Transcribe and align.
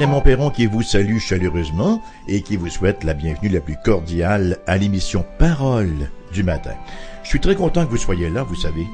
Raymond 0.00 0.22
Perron 0.22 0.48
qui 0.48 0.64
vous 0.64 0.80
salue 0.80 1.18
chaleureusement 1.18 2.00
et 2.26 2.40
qui 2.40 2.56
vous 2.56 2.70
souhaite 2.70 3.04
la 3.04 3.12
bienvenue 3.12 3.50
la 3.50 3.60
plus 3.60 3.76
cordiale 3.84 4.56
à 4.66 4.78
l'émission 4.78 5.26
Parole 5.38 6.08
du 6.32 6.42
matin. 6.42 6.72
Je 7.22 7.28
suis 7.28 7.38
très 7.38 7.54
content 7.54 7.84
que 7.84 7.90
vous 7.90 7.98
soyez 7.98 8.30
là, 8.30 8.42
vous 8.42 8.54
savez. 8.54 8.86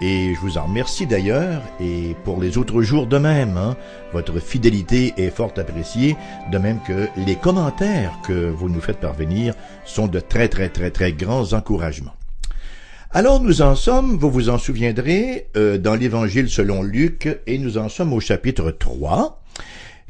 Et 0.00 0.34
je 0.34 0.40
vous 0.40 0.58
en 0.58 0.64
remercie 0.64 1.06
d'ailleurs, 1.06 1.62
et 1.80 2.16
pour 2.24 2.42
les 2.42 2.58
autres 2.58 2.82
jours 2.82 3.06
de 3.06 3.18
même, 3.18 3.56
hein, 3.56 3.76
votre 4.12 4.40
fidélité 4.40 5.14
est 5.16 5.30
fort 5.30 5.52
appréciée, 5.56 6.16
de 6.50 6.58
même 6.58 6.80
que 6.84 7.06
les 7.16 7.36
commentaires 7.36 8.18
que 8.26 8.50
vous 8.50 8.68
nous 8.68 8.80
faites 8.80 8.98
parvenir 8.98 9.54
sont 9.84 10.08
de 10.08 10.18
très 10.18 10.48
très 10.48 10.70
très 10.70 10.90
très 10.90 11.12
grands 11.12 11.52
encouragements. 11.52 12.16
Alors 13.12 13.40
nous 13.40 13.62
en 13.62 13.76
sommes, 13.76 14.18
vous 14.18 14.30
vous 14.30 14.48
en 14.48 14.58
souviendrez, 14.58 15.46
euh, 15.56 15.78
dans 15.78 15.94
l'Évangile 15.94 16.50
selon 16.50 16.82
Luc, 16.82 17.28
et 17.46 17.58
nous 17.58 17.78
en 17.78 17.88
sommes 17.88 18.12
au 18.12 18.18
chapitre 18.18 18.72
3. 18.72 19.40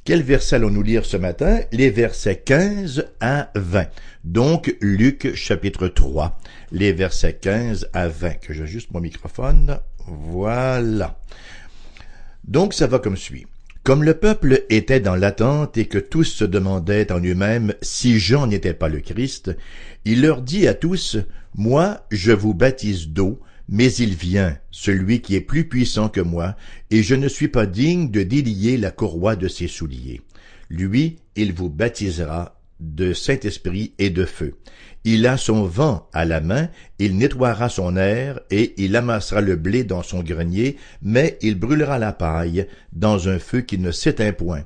Quel 0.05 0.23
verset 0.23 0.57
allons-nous 0.57 0.83
lire 0.83 1.05
ce 1.05 1.17
matin? 1.17 1.61
Les 1.73 1.91
versets 1.91 2.37
15 2.37 3.11
à 3.21 3.51
20. 3.55 3.87
Donc 4.25 4.75
Luc 4.81 5.35
chapitre 5.35 5.89
3, 5.89 6.39
les 6.73 6.93
versets 6.93 7.35
15 7.35 7.91
à 7.93 8.09
20. 8.09 8.35
Que 8.41 8.55
j'ajuste 8.55 8.91
mon 8.93 9.01
microphone. 9.01 9.81
Voilà. 10.07 11.21
Donc 12.45 12.73
ça 12.73 12.87
va 12.87 12.99
comme 12.99 13.17
suit. 13.17 13.47
Comme 13.83 14.05
le 14.05 14.15
peuple 14.15 14.65
était 14.69 15.01
dans 15.01 15.17
l'attente 15.17 15.79
et 15.79 15.87
que 15.87 15.99
tous 15.99 16.25
se 16.25 16.45
demandaient 16.45 17.11
en 17.11 17.21
eux-mêmes 17.21 17.75
si 17.81 18.19
Jean 18.19 18.47
n'était 18.47 18.75
pas 18.75 18.89
le 18.89 19.01
Christ, 19.01 19.57
il 20.05 20.21
leur 20.23 20.43
dit 20.43 20.69
à 20.69 20.75
tous, 20.75 21.17
Moi, 21.55 22.07
je 22.11 22.33
vous 22.33 22.53
baptise 22.53 23.09
d'eau, 23.09 23.41
mais 23.69 23.93
il 23.95 24.15
vient, 24.15 24.57
celui 24.71 25.21
qui 25.21 25.35
est 25.37 25.41
plus 25.41 25.69
puissant 25.69 26.09
que 26.09 26.21
moi, 26.21 26.57
et 26.91 27.03
je 27.03 27.15
ne 27.15 27.29
suis 27.29 27.49
pas 27.49 27.67
digne 27.67 28.11
de 28.11 28.23
délier 28.23 28.77
la 28.77 28.91
courroie 28.91 29.37
de 29.37 29.49
ses 29.49 29.69
souliers. 29.69 30.23
Lui, 30.71 31.17
il 31.37 31.53
vous 31.53 31.69
baptisera 31.69 32.61
de 32.81 33.13
Saint-Esprit 33.13 33.93
et 33.99 34.11
de 34.11 34.25
feu. 34.25 34.55
Il 35.05 35.27
a 35.27 35.37
son 35.37 35.65
vent 35.65 36.09
à 36.13 36.25
la 36.25 36.41
main, 36.41 36.69
il 36.99 37.17
nettoiera 37.17 37.69
son 37.69 37.97
air, 37.97 38.41
et 38.51 38.75
il 38.83 38.97
amassera 38.97 39.41
le 39.41 39.57
blé 39.57 39.85
dans 39.85 40.03
son 40.03 40.23
grenier, 40.23 40.77
mais 41.03 41.39
il 41.41 41.59
brûlera 41.59 41.99
la 41.99 42.13
paille 42.13 42.67
dans 42.93 43.29
un 43.29 43.39
feu 43.39 43.61
qui 43.61 43.79
ne 43.79 43.91
s'éteint 43.91 44.33
point. 44.33 44.65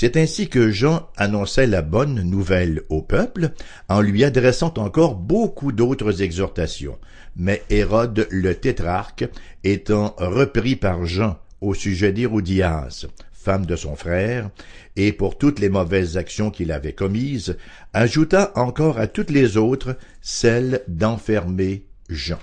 C'est 0.00 0.16
ainsi 0.16 0.48
que 0.48 0.70
Jean 0.70 1.08
annonçait 1.16 1.66
la 1.66 1.82
bonne 1.82 2.22
nouvelle 2.22 2.82
au 2.88 3.02
peuple, 3.02 3.50
en 3.88 4.00
lui 4.00 4.22
adressant 4.22 4.72
encore 4.76 5.16
beaucoup 5.16 5.72
d'autres 5.72 6.22
exhortations. 6.22 7.00
Mais 7.34 7.64
Hérode 7.68 8.28
le 8.30 8.54
tétrarque, 8.54 9.28
étant 9.64 10.14
repris 10.18 10.76
par 10.76 11.04
Jean 11.04 11.36
au 11.60 11.74
sujet 11.74 12.12
d'Hérodias, 12.12 13.06
femme 13.32 13.66
de 13.66 13.74
son 13.74 13.96
frère, 13.96 14.50
et 14.94 15.12
pour 15.12 15.36
toutes 15.36 15.58
les 15.58 15.68
mauvaises 15.68 16.16
actions 16.16 16.52
qu'il 16.52 16.70
avait 16.70 16.92
commises, 16.92 17.56
ajouta 17.92 18.52
encore 18.54 19.00
à 19.00 19.08
toutes 19.08 19.30
les 19.30 19.56
autres 19.56 19.96
celle 20.20 20.82
d'enfermer 20.86 21.82
Jean. 22.08 22.38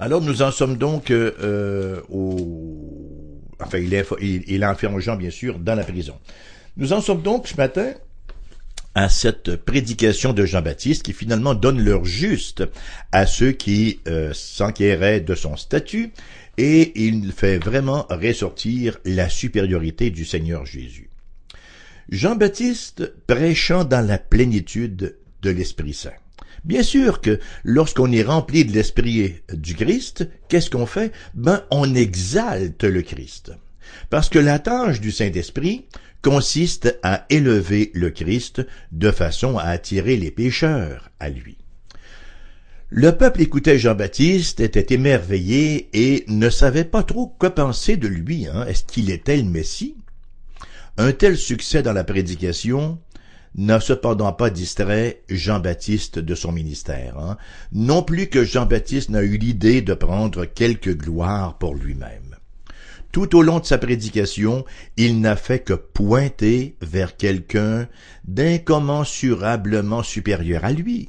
Alors 0.00 0.20
nous 0.20 0.42
en 0.42 0.50
sommes 0.50 0.78
donc 0.78 1.12
euh, 1.12 2.00
au... 2.10 3.29
Enfin, 3.60 3.78
il, 3.78 3.92
il, 4.20 4.44
il 4.46 4.64
enferme 4.64 5.00
Jean, 5.00 5.16
bien 5.16 5.30
sûr, 5.30 5.58
dans 5.58 5.74
la 5.74 5.84
prison. 5.84 6.18
Nous 6.76 6.92
en 6.92 7.00
sommes 7.00 7.22
donc 7.22 7.48
ce 7.48 7.56
matin 7.56 7.92
à 8.94 9.08
cette 9.08 9.56
prédication 9.56 10.32
de 10.32 10.44
Jean-Baptiste 10.44 11.04
qui 11.04 11.12
finalement 11.12 11.54
donne 11.54 11.80
leur 11.80 12.04
juste 12.04 12.64
à 13.12 13.26
ceux 13.26 13.52
qui 13.52 14.00
euh, 14.08 14.32
s'enquéraient 14.34 15.20
de 15.20 15.34
son 15.34 15.56
statut 15.56 16.12
et 16.58 16.92
il 17.06 17.32
fait 17.32 17.58
vraiment 17.58 18.06
ressortir 18.10 18.98
la 19.04 19.28
supériorité 19.28 20.10
du 20.10 20.24
Seigneur 20.24 20.66
Jésus. 20.66 21.08
Jean-Baptiste 22.10 23.12
prêchant 23.26 23.84
dans 23.84 24.04
la 24.04 24.18
plénitude 24.18 25.16
de 25.42 25.50
l'Esprit 25.50 25.94
Saint. 25.94 26.10
Bien 26.64 26.82
sûr 26.82 27.20
que 27.20 27.40
lorsqu'on 27.64 28.12
est 28.12 28.22
rempli 28.22 28.64
de 28.64 28.72
l'Esprit 28.72 29.36
du 29.52 29.74
Christ, 29.74 30.28
qu'est-ce 30.48 30.70
qu'on 30.70 30.86
fait? 30.86 31.12
Ben, 31.34 31.62
on 31.70 31.94
exalte 31.94 32.84
le 32.84 33.02
Christ. 33.02 33.52
Parce 34.10 34.28
que 34.28 34.38
la 34.38 34.58
tâche 34.58 35.00
du 35.00 35.10
Saint-Esprit 35.10 35.86
consiste 36.22 36.98
à 37.02 37.24
élever 37.30 37.90
le 37.94 38.10
Christ 38.10 38.66
de 38.92 39.10
façon 39.10 39.56
à 39.56 39.64
attirer 39.64 40.16
les 40.16 40.30
pécheurs 40.30 41.10
à 41.18 41.30
lui. 41.30 41.56
Le 42.90 43.16
peuple 43.16 43.42
écoutait 43.42 43.78
Jean-Baptiste, 43.78 44.58
était 44.60 44.92
émerveillé 44.94 45.88
et 45.92 46.24
ne 46.26 46.50
savait 46.50 46.84
pas 46.84 47.04
trop 47.04 47.28
quoi 47.28 47.50
penser 47.54 47.96
de 47.96 48.08
lui. 48.08 48.48
Hein. 48.48 48.66
Est-ce 48.66 48.84
qu'il 48.84 49.10
était 49.10 49.36
le 49.36 49.44
Messie? 49.44 49.94
Un 50.98 51.12
tel 51.12 51.38
succès 51.38 51.82
dans 51.82 51.92
la 51.92 52.04
prédication 52.04 52.98
n'a 53.54 53.80
cependant 53.80 54.32
pas 54.32 54.50
distrait 54.50 55.22
Jean-Baptiste 55.28 56.18
de 56.18 56.34
son 56.34 56.52
ministère, 56.52 57.18
hein. 57.18 57.36
non 57.72 58.02
plus 58.02 58.28
que 58.28 58.44
Jean-Baptiste 58.44 59.10
n'a 59.10 59.22
eu 59.22 59.36
l'idée 59.36 59.82
de 59.82 59.94
prendre 59.94 60.44
quelque 60.44 60.90
gloire 60.90 61.58
pour 61.58 61.74
lui-même. 61.74 62.36
Tout 63.12 63.36
au 63.36 63.42
long 63.42 63.58
de 63.58 63.66
sa 63.66 63.78
prédication, 63.78 64.64
il 64.96 65.20
n'a 65.20 65.34
fait 65.34 65.58
que 65.58 65.72
pointer 65.72 66.76
vers 66.80 67.16
quelqu'un 67.16 67.88
d'incommensurablement 68.24 70.04
supérieur 70.04 70.64
à 70.64 70.72
lui. 70.72 71.08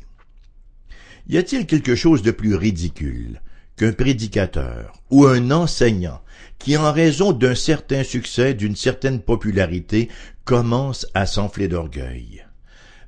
Y 1.27 1.37
a-t-il 1.37 1.67
quelque 1.67 1.95
chose 1.95 2.23
de 2.23 2.31
plus 2.31 2.55
ridicule 2.55 3.41
qu'un 3.77 3.93
prédicateur 3.93 4.93
ou 5.11 5.27
un 5.27 5.51
enseignant 5.51 6.21
qui, 6.63 6.77
en 6.77 6.91
raison 6.91 7.31
d'un 7.31 7.55
certain 7.55 8.03
succès, 8.03 8.53
d'une 8.53 8.75
certaine 8.75 9.21
popularité, 9.21 10.09
commence 10.45 11.07
à 11.13 11.25
s'enfler 11.25 11.67
d'orgueil? 11.67 12.43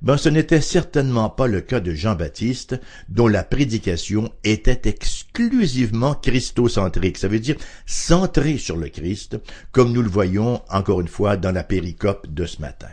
ben 0.03 0.17
ce 0.17 0.27
n'était 0.27 0.61
certainement 0.61 1.29
pas 1.29 1.47
le 1.47 1.61
cas 1.61 1.79
de 1.79 1.93
Jean-Baptiste, 1.93 2.79
dont 3.07 3.29
la 3.29 3.43
prédication 3.43 4.31
était 4.43 4.89
exclusivement 4.89 6.13
christocentrique, 6.13 7.17
ça 7.17 7.29
veut 7.29 7.39
dire 7.39 7.55
centrée 7.85 8.57
sur 8.57 8.75
le 8.75 8.89
Christ, 8.89 9.37
comme 9.71 9.93
nous 9.93 10.01
le 10.01 10.09
voyons 10.09 10.61
encore 10.69 10.99
une 10.99 11.07
fois 11.07 11.37
dans 11.37 11.53
la 11.53 11.63
péricope 11.63 12.27
de 12.31 12.45
ce 12.45 12.59
matin. 12.59 12.89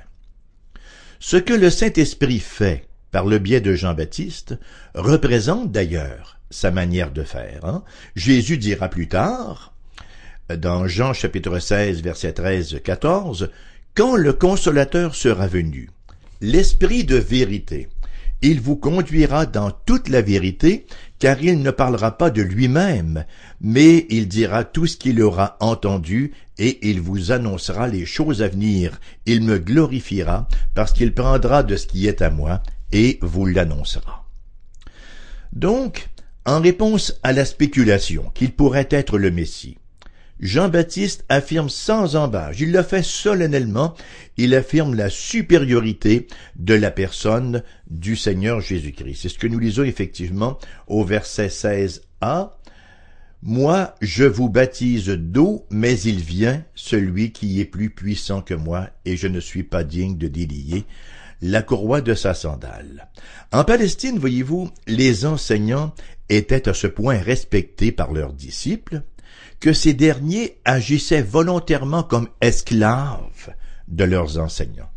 Ce 1.19 1.37
que 1.37 1.53
le 1.53 1.69
Saint-Esprit 1.69 2.39
fait 2.39 2.87
par 3.11 3.27
le 3.27 3.39
biais 3.41 3.61
de 3.61 3.75
Jean-Baptiste 3.75 4.57
représente 4.95 5.73
d'ailleurs 5.73 6.39
sa 6.49 6.71
manière 6.71 7.11
de 7.11 7.25
faire. 7.25 7.65
Hein. 7.65 7.83
Jésus 8.15 8.57
dira 8.57 8.89
plus 8.89 9.09
tard, 9.09 9.75
dans 10.57 10.87
Jean 10.87 11.13
chapitre 11.13 11.59
16 11.59 12.03
verset 12.03 12.33
13 12.33 12.81
14, 12.83 13.51
quand 13.95 14.17
le 14.17 14.33
consolateur 14.33 15.15
sera 15.15 15.47
venu, 15.47 15.91
l'Esprit 16.41 17.05
de 17.05 17.17
vérité. 17.17 17.89
Il 18.43 18.61
vous 18.61 18.77
conduira 18.77 19.45
dans 19.45 19.71
toute 19.71 20.09
la 20.09 20.23
vérité, 20.23 20.87
car 21.19 21.43
il 21.43 21.61
ne 21.61 21.71
parlera 21.71 22.17
pas 22.17 22.31
de 22.31 22.41
lui-même, 22.41 23.25
mais 23.61 24.07
il 24.09 24.29
dira 24.29 24.65
tout 24.65 24.87
ce 24.87 24.97
qu'il 24.97 25.21
aura 25.21 25.59
entendu, 25.61 26.33
et 26.57 26.89
il 26.89 27.01
vous 27.01 27.33
annoncera 27.33 27.87
les 27.87 28.07
choses 28.07 28.41
à 28.41 28.49
venir. 28.49 28.99
Il 29.27 29.43
me 29.43 29.59
glorifiera, 29.59 30.49
parce 30.75 30.93
qu'il 30.93 31.13
prendra 31.13 31.63
de 31.63 31.77
ce 31.77 31.87
qui 31.87 32.07
est 32.07 32.23
à 32.23 32.31
moi, 32.31 32.63
et 32.93 33.19
vous 33.21 33.45
l'annoncera. 33.45 34.25
Donc, 35.53 36.09
en 36.47 36.61
réponse 36.61 37.21
à 37.23 37.33
la 37.33 37.45
spéculation 37.45 38.31
qu'il 38.35 38.53
pourrait 38.53 38.89
être 38.91 39.19
le 39.19 39.31
Messie, 39.31 39.77
Jean-Baptiste 40.41 41.25
affirme 41.29 41.69
sans 41.69 42.17
embâche, 42.17 42.61
il 42.61 42.73
le 42.73 42.83
fait 42.83 43.05
solennellement, 43.05 43.95
il 44.39 44.55
affirme 44.55 44.95
la 44.95 45.11
supériorité 45.11 46.27
de 46.57 46.75
la 46.75 46.91
personne 46.91 47.63
du 47.89 48.17
Seigneur 48.17 48.61
Jésus-Christ. 48.61 49.21
C'est 49.23 49.29
ce 49.29 49.39
que 49.39 49.47
nous 49.47 49.59
lisons 49.59 49.85
effectivement 49.85 50.59
au 50.87 51.05
verset 51.05 51.49
16a. 51.49 52.53
Moi, 53.43 53.95
je 54.01 54.25
vous 54.25 54.49
baptise 54.49 55.09
d'eau, 55.09 55.67
mais 55.71 55.99
il 56.01 56.21
vient 56.21 56.65
celui 56.75 57.33
qui 57.33 57.61
est 57.61 57.67
plus 57.67 57.91
puissant 57.91 58.41
que 58.41 58.55
moi, 58.55 58.89
et 59.05 59.17
je 59.17 59.29
ne 59.29 59.41
suis 59.41 59.63
pas 59.63 59.85
digne 59.85 60.17
de 60.17 60.29
délier 60.29 60.85
la 61.43 61.63
courroie 61.63 62.01
de 62.01 62.15
sa 62.15 62.35
sandale. 62.35 63.09
En 63.53 63.65
Palestine, 63.65 64.19
voyez-vous, 64.19 64.71
les 64.87 65.25
enseignants 65.25 65.95
étaient 66.29 66.69
à 66.69 66.75
ce 66.75 66.87
point 66.87 67.19
respectés 67.19 67.93
par 67.93 68.13
leurs 68.13 68.33
disciples 68.33 69.03
que 69.61 69.73
ces 69.73 69.95
derniers 69.95 70.59
agissaient 70.65 71.23
volontairement 71.23 72.03
comme 72.03 72.29
esclaves 72.41 73.55
de 73.89 74.05
leurs 74.05 74.39
enseignants. 74.39 74.91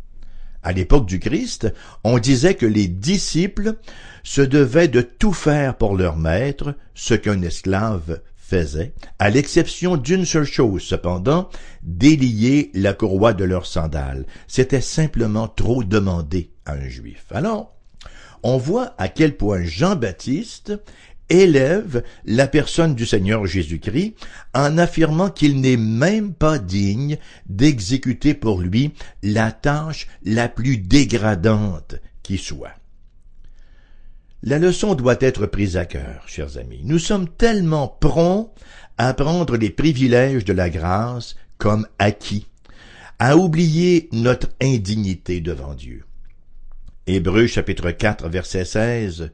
À 0.62 0.72
l'époque 0.72 1.06
du 1.06 1.20
Christ, 1.20 1.72
on 2.04 2.18
disait 2.18 2.54
que 2.54 2.64
les 2.64 2.88
disciples 2.88 3.74
se 4.22 4.40
devaient 4.40 4.88
de 4.88 5.02
tout 5.02 5.34
faire 5.34 5.76
pour 5.76 5.94
leur 5.94 6.16
maître, 6.16 6.74
ce 6.94 7.12
qu'un 7.12 7.42
esclave 7.42 8.22
faisait, 8.34 8.94
à 9.18 9.28
l'exception 9.28 9.98
d'une 9.98 10.24
seule 10.24 10.44
chose 10.44 10.82
cependant, 10.82 11.50
délier 11.82 12.70
la 12.72 12.94
courroie 12.94 13.34
de 13.34 13.44
leurs 13.44 13.66
sandales. 13.66 14.24
C'était 14.48 14.80
simplement 14.80 15.48
trop 15.48 15.84
demandé 15.84 16.50
à 16.64 16.72
un 16.72 16.88
juif. 16.88 17.26
Alors, 17.30 17.74
on 18.42 18.56
voit 18.56 18.94
à 18.96 19.08
quel 19.08 19.36
point 19.36 19.62
Jean-Baptiste 19.62 20.74
élève 21.30 22.02
la 22.24 22.46
personne 22.46 22.94
du 22.94 23.06
Seigneur 23.06 23.46
Jésus-Christ 23.46 24.14
en 24.54 24.78
affirmant 24.78 25.30
qu'il 25.30 25.60
n'est 25.60 25.76
même 25.76 26.32
pas 26.34 26.58
digne 26.58 27.18
d'exécuter 27.46 28.34
pour 28.34 28.60
lui 28.60 28.92
la 29.22 29.52
tâche 29.52 30.06
la 30.24 30.48
plus 30.48 30.78
dégradante 30.78 31.96
qui 32.22 32.38
soit. 32.38 32.74
La 34.42 34.58
leçon 34.58 34.94
doit 34.94 35.16
être 35.20 35.46
prise 35.46 35.78
à 35.78 35.86
cœur, 35.86 36.24
chers 36.26 36.58
amis. 36.58 36.82
Nous 36.84 36.98
sommes 36.98 37.28
tellement 37.28 37.88
prompts 37.88 38.52
à 38.98 39.14
prendre 39.14 39.56
les 39.56 39.70
privilèges 39.70 40.44
de 40.44 40.52
la 40.52 40.68
grâce 40.68 41.34
comme 41.56 41.86
acquis, 41.98 42.46
à 43.18 43.38
oublier 43.38 44.08
notre 44.12 44.48
indignité 44.60 45.40
devant 45.40 45.74
Dieu. 45.74 46.04
Hébreux 47.06 47.46
chapitre 47.46 47.90
4 47.90 48.28
verset 48.28 48.64
16 48.64 49.30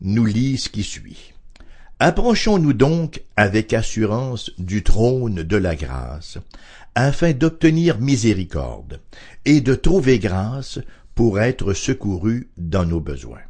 nous 0.00 0.24
lit 0.24 0.58
ce 0.58 0.68
qui 0.68 0.82
suit. 0.82 1.32
Approchons-nous 1.98 2.74
donc 2.74 3.22
avec 3.36 3.72
assurance 3.72 4.50
du 4.58 4.82
trône 4.82 5.42
de 5.42 5.56
la 5.56 5.74
grâce, 5.74 6.38
afin 6.94 7.32
d'obtenir 7.32 7.98
miséricorde 7.98 9.00
et 9.44 9.60
de 9.60 9.74
trouver 9.74 10.18
grâce 10.18 10.78
pour 11.14 11.40
être 11.40 11.72
secourus 11.72 12.50
dans 12.58 12.84
nos 12.84 13.00
besoins. 13.00 13.40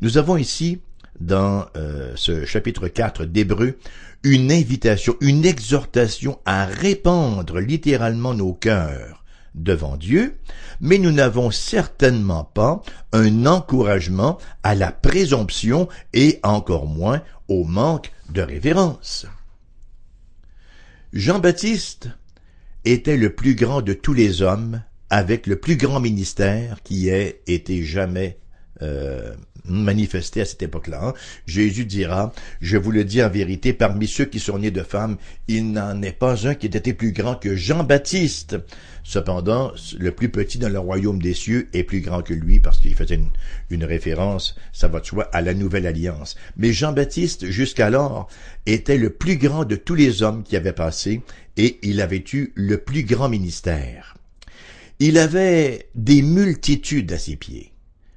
Nous 0.00 0.16
avons 0.16 0.36
ici, 0.36 0.80
dans 1.20 1.66
euh, 1.76 2.12
ce 2.16 2.44
chapitre 2.46 2.88
4 2.88 3.26
d'Hébreux, 3.26 3.76
une 4.22 4.50
invitation, 4.50 5.16
une 5.20 5.44
exhortation 5.44 6.38
à 6.46 6.64
répandre 6.64 7.58
littéralement 7.58 8.32
nos 8.32 8.54
cœurs 8.54 9.24
devant 9.54 9.96
Dieu, 9.96 10.38
mais 10.80 10.98
nous 10.98 11.12
n'avons 11.12 11.50
certainement 11.50 12.44
pas 12.44 12.82
un 13.12 13.46
encouragement 13.46 14.38
à 14.62 14.74
la 14.74 14.92
présomption 14.92 15.88
et 16.12 16.40
encore 16.42 16.86
moins 16.86 17.22
au 17.48 17.64
manque 17.64 18.12
de 18.30 18.42
révérence. 18.42 19.26
Jean-Baptiste 21.12 22.10
était 22.84 23.16
le 23.16 23.34
plus 23.34 23.54
grand 23.54 23.82
de 23.82 23.94
tous 23.94 24.12
les 24.12 24.42
hommes 24.42 24.82
avec 25.10 25.46
le 25.46 25.56
plus 25.56 25.76
grand 25.76 26.00
ministère 26.00 26.82
qui 26.82 27.08
ait 27.08 27.42
été 27.46 27.82
jamais 27.82 28.38
euh, 28.82 29.32
manifesté 29.64 30.40
à 30.40 30.44
cette 30.44 30.62
époque-là. 30.62 31.00
Hein. 31.02 31.14
Jésus 31.46 31.84
dira, 31.84 32.32
je 32.60 32.76
vous 32.76 32.90
le 32.90 33.04
dis 33.04 33.22
en 33.22 33.28
vérité, 33.28 33.72
parmi 33.72 34.06
ceux 34.06 34.24
qui 34.24 34.40
sont 34.40 34.58
nés 34.58 34.70
de 34.70 34.82
femmes, 34.82 35.16
il 35.46 35.72
n'en 35.72 36.00
est 36.02 36.12
pas 36.12 36.46
un 36.46 36.54
qui 36.54 36.66
ait 36.66 36.70
été 36.70 36.94
plus 36.94 37.12
grand 37.12 37.34
que 37.34 37.54
Jean-Baptiste. 37.54 38.56
Cependant, 39.04 39.72
le 39.98 40.10
plus 40.10 40.28
petit 40.28 40.58
dans 40.58 40.68
le 40.68 40.78
royaume 40.78 41.20
des 41.20 41.34
cieux 41.34 41.68
est 41.72 41.82
plus 41.82 42.00
grand 42.00 42.22
que 42.22 42.34
lui 42.34 42.60
parce 42.60 42.78
qu'il 42.78 42.94
faisait 42.94 43.16
une, 43.16 43.30
une, 43.70 43.84
référence, 43.84 44.54
ça 44.72 44.88
va 44.88 45.00
de 45.00 45.06
soi, 45.06 45.28
à 45.32 45.40
la 45.40 45.54
nouvelle 45.54 45.86
alliance. 45.86 46.36
Mais 46.56 46.72
Jean-Baptiste, 46.72 47.50
jusqu'alors, 47.50 48.28
était 48.66 48.98
le 48.98 49.10
plus 49.10 49.36
grand 49.36 49.64
de 49.64 49.76
tous 49.76 49.94
les 49.94 50.22
hommes 50.22 50.42
qui 50.42 50.56
avaient 50.56 50.72
passé 50.72 51.22
et 51.56 51.78
il 51.82 52.00
avait 52.00 52.24
eu 52.32 52.52
le 52.54 52.78
plus 52.78 53.02
grand 53.02 53.28
ministère. 53.28 54.14
Il 55.00 55.16
avait 55.16 55.88
des 55.94 56.22
multitudes 56.22 57.12
à 57.12 57.18
ses 57.18 57.36
pieds. 57.36 57.72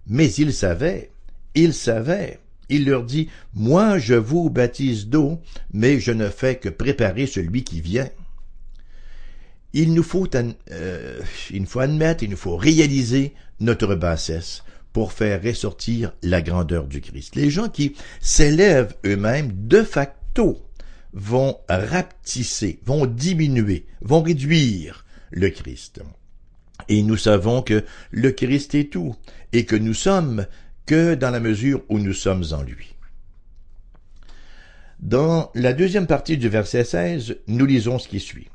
Mais 0.08 0.32
il 0.34 0.54
savait, 0.54 1.12
il 1.56 1.74
savait, 1.74 2.40
il 2.70 2.86
leur 2.86 3.04
dit, 3.04 3.30
Moi 3.54 4.00
je 4.00 4.14
vous 4.14 4.50
baptise 4.50 5.08
d'eau, 5.08 5.40
mais 5.74 6.00
je 6.00 6.12
ne 6.12 6.30
fais 6.30 6.56
que 6.56 6.70
préparer 6.70 7.28
celui 7.28 7.64
qui 7.64 7.82
vient. 7.82 8.10
Il 9.74 9.94
nous 9.94 10.04
faut, 10.04 10.28
euh, 10.72 11.22
il 11.52 11.66
faut 11.66 11.80
admettre, 11.80 12.24
il 12.24 12.30
nous 12.30 12.38
faut 12.38 12.58
réaliser 12.58 13.34
notre 13.60 13.96
bassesse 13.96 14.64
pour 14.92 15.14
faire 15.14 15.42
ressortir 15.42 16.12
la 16.22 16.42
grandeur 16.42 16.88
du 16.88 17.00
Christ. 17.00 17.36
Les 17.36 17.50
gens 17.50 17.70
qui 17.70 17.96
s'élèvent 18.20 18.94
eux-mêmes 19.06 19.52
de 19.54 19.84
facto 19.84 20.62
vont 21.14 21.58
rapetisser, 21.70 22.80
vont 22.86 23.06
diminuer, 23.06 23.86
vont 24.02 24.22
réduire 24.22 25.06
le 25.32 25.50
Christ. 25.50 26.02
Et 26.92 27.04
nous 27.04 27.16
savons 27.16 27.62
que 27.62 27.86
le 28.12 28.32
Christ 28.32 28.76
est 28.76 28.92
tout, 28.92 29.16
et 29.54 29.64
que 29.64 29.78
nous 29.78 29.94
sommes 29.94 30.46
que 30.86 31.16
dans 31.16 31.32
la 31.32 31.40
mesure 31.40 31.86
où 31.88 32.00
nous 32.00 32.12
sommes 32.12 32.44
en 32.52 32.62
lui. 32.64 32.96
Dans 35.00 35.52
la 35.56 35.72
deuxième 35.72 36.06
partie 36.06 36.38
du 36.38 36.50
verset 36.50 36.84
16, 36.84 37.38
nous 37.48 37.66
lisons 37.66 37.98
ce 37.98 38.10
qui 38.10 38.20
suit. 38.20 38.50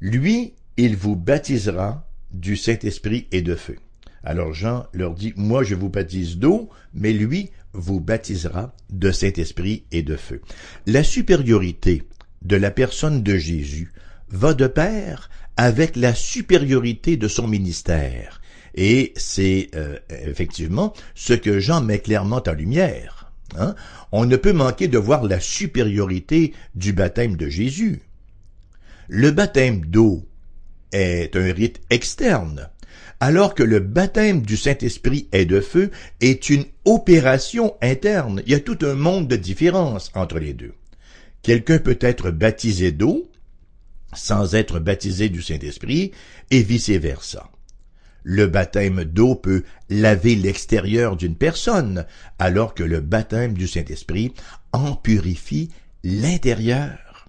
Lui, 0.00 0.54
il 0.76 0.96
vous 0.96 1.14
baptisera 1.14 2.10
du 2.32 2.56
Saint-Esprit 2.56 3.28
et 3.30 3.42
de 3.42 3.54
feu. 3.54 3.76
Alors 4.24 4.52
Jean 4.52 4.86
leur 4.92 5.14
dit, 5.14 5.34
moi 5.36 5.62
je 5.62 5.76
vous 5.76 5.88
baptise 5.88 6.36
d'eau, 6.36 6.68
mais 6.94 7.12
lui 7.12 7.50
vous 7.74 8.00
baptisera 8.00 8.74
de 8.90 9.12
Saint-Esprit 9.12 9.84
et 9.92 10.02
de 10.02 10.16
feu. 10.16 10.42
La 10.84 11.04
supériorité 11.04 12.02
de 12.42 12.56
la 12.56 12.72
personne 12.72 13.22
de 13.22 13.36
Jésus 13.36 13.92
va 14.30 14.52
de 14.52 14.66
pair 14.66 15.30
avec 15.56 15.96
la 15.96 16.14
supériorité 16.14 17.16
de 17.16 17.28
son 17.28 17.46
ministère. 17.46 18.40
Et 18.74 19.14
c'est 19.16 19.70
euh, 19.74 19.98
effectivement 20.10 20.92
ce 21.14 21.32
que 21.32 21.60
Jean 21.60 21.80
met 21.80 21.98
clairement 21.98 22.42
en 22.46 22.52
lumière. 22.52 23.32
Hein. 23.58 23.74
On 24.12 24.26
ne 24.26 24.36
peut 24.36 24.52
manquer 24.52 24.88
de 24.88 24.98
voir 24.98 25.24
la 25.24 25.40
supériorité 25.40 26.52
du 26.74 26.92
baptême 26.92 27.36
de 27.36 27.48
Jésus. 27.48 28.02
Le 29.08 29.30
baptême 29.30 29.86
d'eau 29.86 30.26
est 30.92 31.36
un 31.36 31.52
rite 31.52 31.80
externe, 31.90 32.68
alors 33.20 33.54
que 33.54 33.62
le 33.62 33.80
baptême 33.80 34.42
du 34.42 34.56
Saint-Esprit 34.56 35.28
et 35.32 35.46
de 35.46 35.60
feu 35.60 35.90
est 36.20 36.50
une 36.50 36.64
opération 36.84 37.74
interne. 37.80 38.42
Il 38.46 38.52
y 38.52 38.56
a 38.56 38.60
tout 38.60 38.78
un 38.82 38.94
monde 38.94 39.28
de 39.28 39.36
différence 39.36 40.10
entre 40.14 40.38
les 40.38 40.52
deux. 40.52 40.74
Quelqu'un 41.42 41.78
peut 41.78 41.98
être 42.00 42.30
baptisé 42.30 42.92
d'eau 42.92 43.30
sans 44.14 44.54
être 44.54 44.78
baptisé 44.78 45.28
du 45.28 45.42
Saint-Esprit 45.42 46.12
et 46.50 46.62
vice-versa. 46.62 47.50
Le 48.22 48.46
baptême 48.46 49.04
d'eau 49.04 49.36
peut 49.36 49.62
laver 49.88 50.34
l'extérieur 50.34 51.16
d'une 51.16 51.36
personne, 51.36 52.06
alors 52.38 52.74
que 52.74 52.82
le 52.82 53.00
baptême 53.00 53.54
du 53.54 53.68
Saint-Esprit 53.68 54.34
en 54.72 54.96
purifie 54.96 55.70
l'intérieur. 56.02 57.28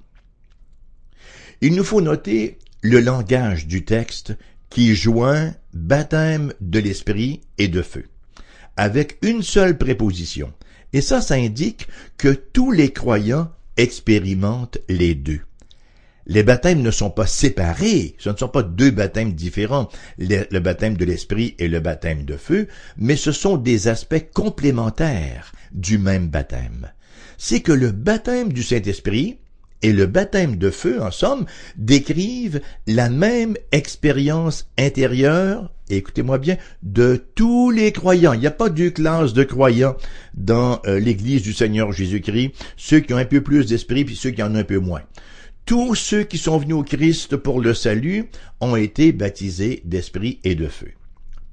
Il 1.61 1.75
nous 1.75 1.83
faut 1.83 2.01
noter 2.01 2.57
le 2.81 2.99
langage 2.99 3.67
du 3.67 3.85
texte 3.85 4.35
qui 4.69 4.95
joint 4.95 5.53
baptême 5.73 6.53
de 6.61 6.79
l'Esprit 6.79 7.41
et 7.57 7.67
de 7.67 7.81
feu, 7.81 8.05
avec 8.75 9.17
une 9.21 9.43
seule 9.43 9.77
préposition. 9.77 10.53
Et 10.93 11.01
ça, 11.01 11.21
ça 11.21 11.35
indique 11.35 11.87
que 12.17 12.29
tous 12.29 12.71
les 12.71 12.91
croyants 12.91 13.51
expérimentent 13.77 14.79
les 14.89 15.15
deux 15.15 15.41
les 16.27 16.43
baptêmes 16.43 16.81
ne 16.81 16.91
sont 16.91 17.09
pas 17.09 17.25
séparés, 17.25 18.15
ce 18.19 18.29
ne 18.29 18.35
sont 18.35 18.49
pas 18.49 18.63
deux 18.63 18.91
baptêmes 18.91 19.33
différents, 19.33 19.89
le, 20.19 20.59
baptême 20.59 20.97
de 20.97 21.05
l'esprit 21.05 21.55
et 21.57 21.69
le 21.69 21.79
baptême 21.79 22.25
de 22.25 22.35
feu, 22.35 22.67
mais 22.97 23.15
ce 23.15 23.31
sont 23.31 23.57
des 23.57 23.87
aspects 23.87 24.25
complémentaires 24.33 25.53
du 25.71 25.97
même 25.97 26.27
baptême. 26.27 26.91
C'est 27.37 27.61
que 27.61 27.71
le 27.71 27.91
baptême 27.91 28.51
du 28.51 28.61
Saint-Esprit 28.61 29.37
et 29.81 29.93
le 29.93 30.05
baptême 30.05 30.57
de 30.57 30.69
feu, 30.69 31.01
en 31.01 31.11
somme, 31.11 31.45
décrivent 31.77 32.61
la 32.87 33.09
même 33.09 33.55
expérience 33.71 34.67
intérieure, 34.77 35.71
écoutez-moi 35.89 36.39
bien, 36.39 36.57
de 36.83 37.23
tous 37.35 37.69
les 37.69 37.91
croyants. 37.93 38.33
Il 38.33 38.41
n'y 38.41 38.47
a 38.47 38.51
pas 38.51 38.69
deux 38.69 38.89
classes 38.89 39.33
de 39.33 39.43
croyants 39.43 39.95
dans 40.33 40.81
euh, 40.87 40.99
l'Église 40.99 41.43
du 41.43 41.53
Seigneur 41.53 41.93
Jésus-Christ, 41.93 42.51
ceux 42.75 42.99
qui 42.99 43.13
ont 43.13 43.17
un 43.17 43.25
peu 43.25 43.41
plus 43.41 43.67
d'esprit 43.67 44.03
puis 44.03 44.15
ceux 44.15 44.31
qui 44.31 44.43
en 44.43 44.53
ont 44.53 44.57
un 44.57 44.63
peu 44.63 44.79
moins 44.79 45.03
tous 45.67 45.95
ceux 45.95 46.23
qui 46.23 46.37
sont 46.37 46.57
venus 46.57 46.77
au 46.77 46.83
Christ 46.83 47.35
pour 47.35 47.59
le 47.59 47.73
salut 47.73 48.29
ont 48.61 48.77
été 48.77 49.11
baptisés 49.11 49.81
d'esprit 49.83 50.39
et 50.45 50.55
de 50.55 50.67
feu. 50.67 50.93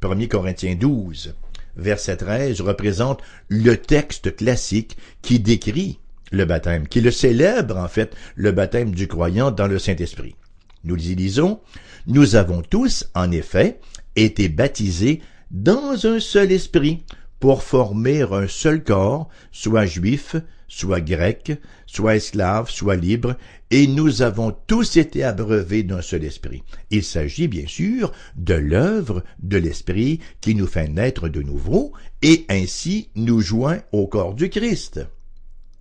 1 0.03 0.27
Corinthiens 0.29 0.77
12, 0.77 1.35
verset 1.77 2.19
13 2.19 2.61
représente 2.61 3.21
le 3.49 3.77
texte 3.77 4.37
classique 4.37 4.97
qui 5.21 5.41
décrit 5.41 5.99
le 6.31 6.45
baptême, 6.45 6.87
qui 6.87 7.01
le 7.01 7.11
célèbre 7.11 7.77
en 7.77 7.89
fait 7.89 8.15
le 8.37 8.53
baptême 8.53 8.95
du 8.95 9.09
croyant 9.09 9.51
dans 9.51 9.67
le 9.67 9.81
Saint-Esprit. 9.81 10.37
Nous 10.85 11.11
y 11.11 11.17
lisons, 11.17 11.61
nous 12.07 12.37
avons 12.37 12.63
tous, 12.63 13.11
en 13.17 13.33
effet, 13.33 13.81
été 14.15 14.49
baptisés 14.49 15.23
dans 15.51 16.07
un 16.07 16.21
seul 16.21 16.53
esprit 16.53 17.03
pour 17.41 17.65
former 17.65 18.23
un 18.23 18.47
seul 18.47 18.85
corps, 18.85 19.29
soit 19.51 19.87
juif, 19.87 20.37
soit 20.69 21.01
grec, 21.01 21.53
soit 21.87 22.17
esclave, 22.17 22.71
soit 22.71 22.97
libre, 22.97 23.37
et 23.71 23.87
nous 23.87 24.23
avons 24.23 24.55
tous 24.67 24.97
été 24.97 25.25
abreuvés 25.25 25.83
d'un 25.83 26.03
seul 26.03 26.25
esprit. 26.25 26.63
Il 26.91 27.03
s'agit 27.03 27.49
bien 27.49 27.67
sûr 27.67 28.13
de 28.37 28.55
l'œuvre 28.55 29.25
de 29.43 29.57
l'esprit 29.57 30.21
qui 30.41 30.55
nous 30.55 30.67
fait 30.67 30.89
naître 30.89 31.29
de 31.29 31.43
nouveau 31.43 31.93
et 32.23 32.45
ainsi 32.49 33.09
nous 33.15 33.41
joint 33.41 33.81
au 33.93 34.07
corps 34.07 34.35
du 34.35 34.49
Christ. 34.49 35.01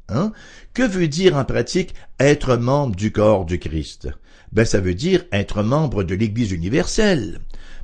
Hein? 0.09 0.31
Que 0.73 0.87
veut 0.87 1.07
dire 1.07 1.37
en 1.37 1.45
pratique 1.45 1.93
être 2.19 2.57
membre 2.57 2.95
du 2.95 3.11
corps 3.11 3.45
du 3.45 3.59
Christ? 3.59 4.09
Ben, 4.51 4.65
ça 4.65 4.79
veut 4.79 4.93
dire 4.93 5.25
être 5.31 5.63
membre 5.63 6.03
de 6.03 6.13
l'Église 6.13 6.51
universelle. 6.51 7.39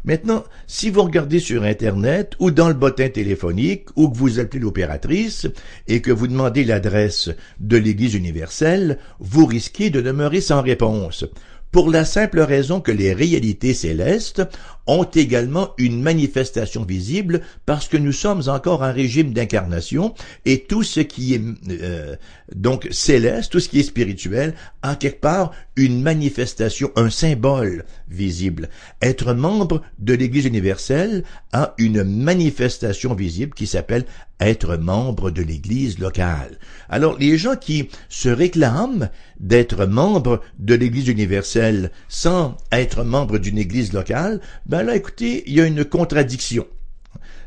Maintenant, 0.06 0.44
si 0.68 0.90
vous 0.90 1.04
regardez 1.04 1.40
sur 1.40 1.64
Internet 1.64 2.34
ou 2.40 2.52
dans 2.52 2.68
le 2.68 2.74
bottin 2.74 3.10
téléphonique 3.10 3.90
ou 3.96 4.10
que 4.10 4.18
vous 4.18 4.40
appelez 4.40 4.62
l'opératrice 4.62 5.48
et 5.88 6.02
que 6.02 6.12
vous 6.12 6.28
demandez 6.28 6.64
l'adresse 6.64 7.30
de 7.60 7.78
l'Église 7.78 8.16
universelle, 8.16 8.98
vous 9.20 9.46
risquez 9.46 9.90
de 9.90 10.02
demeurer 10.02 10.42
sans 10.42 10.62
réponse. 10.62 11.26
Pour 11.72 11.92
la 11.92 12.04
simple 12.04 12.40
raison 12.40 12.82
que 12.82 12.92
les 12.92 13.14
réalités 13.14 13.76
célestes 13.76 14.42
ont 14.90 15.04
également 15.04 15.70
une 15.78 16.02
manifestation 16.02 16.84
visible 16.84 17.42
parce 17.68 17.88
que 17.88 17.96
nous 17.96 18.12
sommes 18.12 18.42
encore 18.48 18.84
un 18.84 18.92
régime 18.92 19.34
d'incarnation 19.34 20.16
et 20.46 20.64
tout 20.64 20.82
ce 20.82 21.00
qui 21.00 21.36
est 21.36 21.42
euh, 21.70 22.16
donc 22.56 22.88
céleste, 22.90 23.52
tout 23.52 23.60
ce 23.60 23.70
qui 23.70 23.80
est 23.80 23.84
spirituel, 23.84 24.56
a 24.82 24.96
quelque 24.96 25.22
part 25.22 25.52
une 25.76 26.02
manifestation, 26.02 26.92
un 26.96 27.12
symbole 27.12 27.86
visible. 28.10 28.70
Être 29.02 29.34
membre 29.34 29.84
de 30.00 30.16
l'Église 30.16 30.46
universelle 30.46 31.24
a 31.54 31.76
une 31.78 32.04
manifestation 32.04 33.14
visible 33.14 33.54
qui 33.54 33.68
s'appelle 33.68 34.06
être 34.40 34.78
membre 34.78 35.32
de 35.32 35.42
l'Église 35.42 36.00
locale. 36.00 36.58
Alors 36.88 37.18
les 37.20 37.38
gens 37.38 37.56
qui 37.56 37.90
se 38.08 38.30
réclament 38.30 39.10
d'être 39.40 39.86
membre 39.86 40.42
de 40.58 40.76
l'Église 40.76 41.10
universelle 41.10 41.92
sans 42.08 42.58
être 42.72 43.04
membre 43.04 43.38
d'une 43.38 43.58
Église 43.58 43.94
locale, 43.94 44.40
ben 44.66 44.79
ben 44.80 44.86
là, 44.86 44.96
écoutez, 44.96 45.44
il 45.46 45.56
y 45.56 45.60
a 45.60 45.66
une 45.66 45.84
contradiction. 45.84 46.66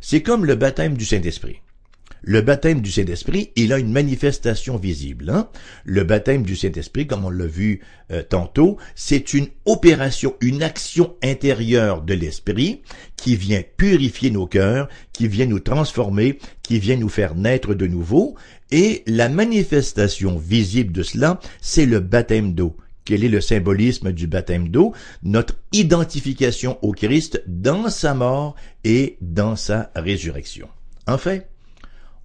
C'est 0.03 0.21
comme 0.21 0.45
le 0.45 0.55
baptême 0.55 0.99
du 0.99 1.07
Saint-Esprit. 1.07 1.63
Le 2.21 2.43
baptême 2.43 2.83
du 2.83 2.93
Saint-Esprit, 2.93 3.53
il 3.57 3.73
a 3.73 3.79
une 3.79 3.91
manifestation 3.91 4.77
visible. 4.77 5.31
Hein? 5.31 5.49
Le 5.87 6.05
baptême 6.05 6.43
du 6.43 6.57
Saint-Esprit, 6.57 7.07
comme 7.07 7.25
on 7.25 7.31
l'a 7.31 7.47
vu 7.47 7.81
euh, 8.11 8.23
tantôt, 8.23 8.77
c'est 8.95 9.33
une 9.33 9.47
opération, 9.65 10.35
une 10.43 10.63
action 10.63 11.17
intérieure 11.23 12.03
de 12.03 12.13
l'Esprit 12.13 12.83
qui 13.17 13.35
vient 13.35 13.63
purifier 13.79 14.31
nos 14.31 14.47
cœurs, 14.47 14.91
qui 15.15 15.27
vient 15.27 15.47
nous 15.47 15.61
transformer, 15.61 16.39
qui 16.63 16.81
vient 16.81 16.97
nous 16.97 17.09
faire 17.09 17.35
naître 17.35 17.73
de 17.73 17.87
nouveau. 17.87 18.37
Et 18.71 19.05
la 19.07 19.31
manifestation 19.31 20.37
visible 20.37 20.93
de 20.93 21.03
cela, 21.03 21.41
c'est 21.63 21.87
le 21.87 22.01
baptême 22.01 22.53
d'eau 22.53 22.77
quel 23.05 23.25
est 23.25 23.29
le 23.29 23.41
symbolisme 23.41 24.13
du 24.13 24.27
baptême 24.27 24.69
d'eau, 24.69 24.95
notre 25.23 25.57
identification 25.73 26.79
au 26.83 26.93
Christ 26.93 27.43
dans 27.47 27.89
sa 27.89 28.15
mort 28.15 28.55
et 28.85 29.17
dans 29.21 29.57
sa 29.57 29.91
résurrection. 29.97 30.69
En 31.07 31.19
fait, 31.19 31.49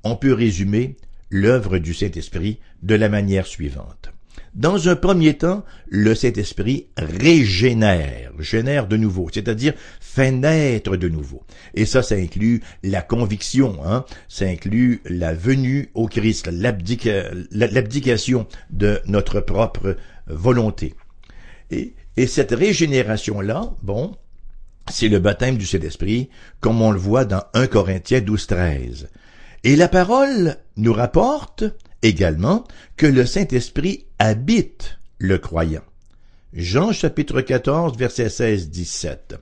on 0.04 0.16
peut 0.16 0.34
résumer 0.34 0.98
l'œuvre 1.30 1.78
du 1.78 1.94
Saint-Esprit 1.94 2.60
de 2.84 2.96
la 2.96 3.10
manière 3.10 3.48
suivante. 3.48 4.12
Dans 4.54 4.90
un 4.90 4.96
premier 4.96 5.36
temps, 5.36 5.64
le 5.88 6.16
Saint-Esprit 6.16 6.88
régénère, 6.98 8.32
génère 8.40 8.88
de 8.88 8.98
nouveau, 8.98 9.30
c'est-à-dire 9.32 9.74
fait 10.00 10.32
naître 10.32 10.98
de 10.98 11.10
nouveau. 11.10 11.44
Et 11.76 11.86
ça, 11.86 12.02
ça 12.02 12.16
inclut 12.16 12.64
la 12.82 13.02
conviction, 13.02 13.78
hein? 13.86 14.04
ça 14.28 14.46
inclut 14.46 15.02
la 15.06 15.36
venue 15.36 15.90
au 15.94 16.08
Christ, 16.08 16.50
l'abdication 17.52 18.48
de 18.72 19.00
notre 19.06 19.42
propre 19.42 19.96
volonté. 20.28 20.96
Et, 21.72 21.94
et 22.16 22.28
cette 22.28 22.52
régénération-là, 22.52 23.74
bon, 23.84 24.16
c'est 24.90 25.10
le 25.10 25.20
baptême 25.20 25.58
du 25.58 25.66
Saint-Esprit, 25.66 26.30
comme 26.60 26.82
on 26.82 26.92
le 26.92 27.00
voit 27.00 27.26
dans 27.26 27.44
1 27.54 27.68
Corinthiens 27.68 28.22
12, 28.22 28.48
13. 28.48 29.10
Et 29.64 29.76
la 29.76 29.88
parole 29.88 30.58
nous 30.78 30.94
rapporte 30.94 31.64
également 32.02 32.64
que 32.96 33.08
le 33.08 33.26
Saint-Esprit 33.26 34.06
habite 34.20 34.98
le 35.18 35.38
croyant. 35.38 35.84
Jean 36.54 36.92
chapitre 36.92 37.42
14, 37.42 37.98
verset 37.98 38.30
16, 38.30 38.70
17. 38.70 39.36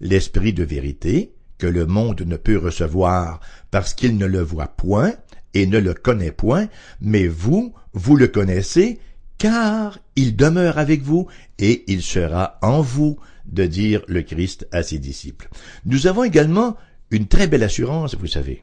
L'Esprit 0.00 0.52
de 0.52 0.64
vérité, 0.64 1.32
que 1.60 1.66
le 1.66 1.86
monde 1.86 2.22
ne 2.22 2.36
peut 2.36 2.58
recevoir 2.58 3.40
parce 3.70 3.94
qu'il 3.94 4.16
ne 4.16 4.26
le 4.26 4.40
voit 4.40 4.68
point 4.68 5.12
et 5.54 5.66
ne 5.66 5.78
le 5.78 5.94
connaît 5.94 6.32
point, 6.32 6.68
mais 7.00 7.26
vous, 7.26 7.74
vous 7.92 8.16
le 8.16 8.28
connaissez, 8.28 8.98
car 9.40 9.98
il 10.16 10.36
demeure 10.36 10.78
avec 10.78 11.00
vous 11.00 11.26
et 11.58 11.82
il 11.88 12.02
sera 12.02 12.58
en 12.60 12.82
vous, 12.82 13.18
de 13.46 13.64
dire 13.64 14.02
le 14.06 14.22
Christ 14.22 14.68
à 14.70 14.82
ses 14.82 14.98
disciples. 14.98 15.48
Nous 15.86 16.06
avons 16.06 16.24
également 16.24 16.76
une 17.10 17.26
très 17.26 17.48
belle 17.48 17.62
assurance, 17.62 18.14
vous 18.14 18.26
savez. 18.26 18.62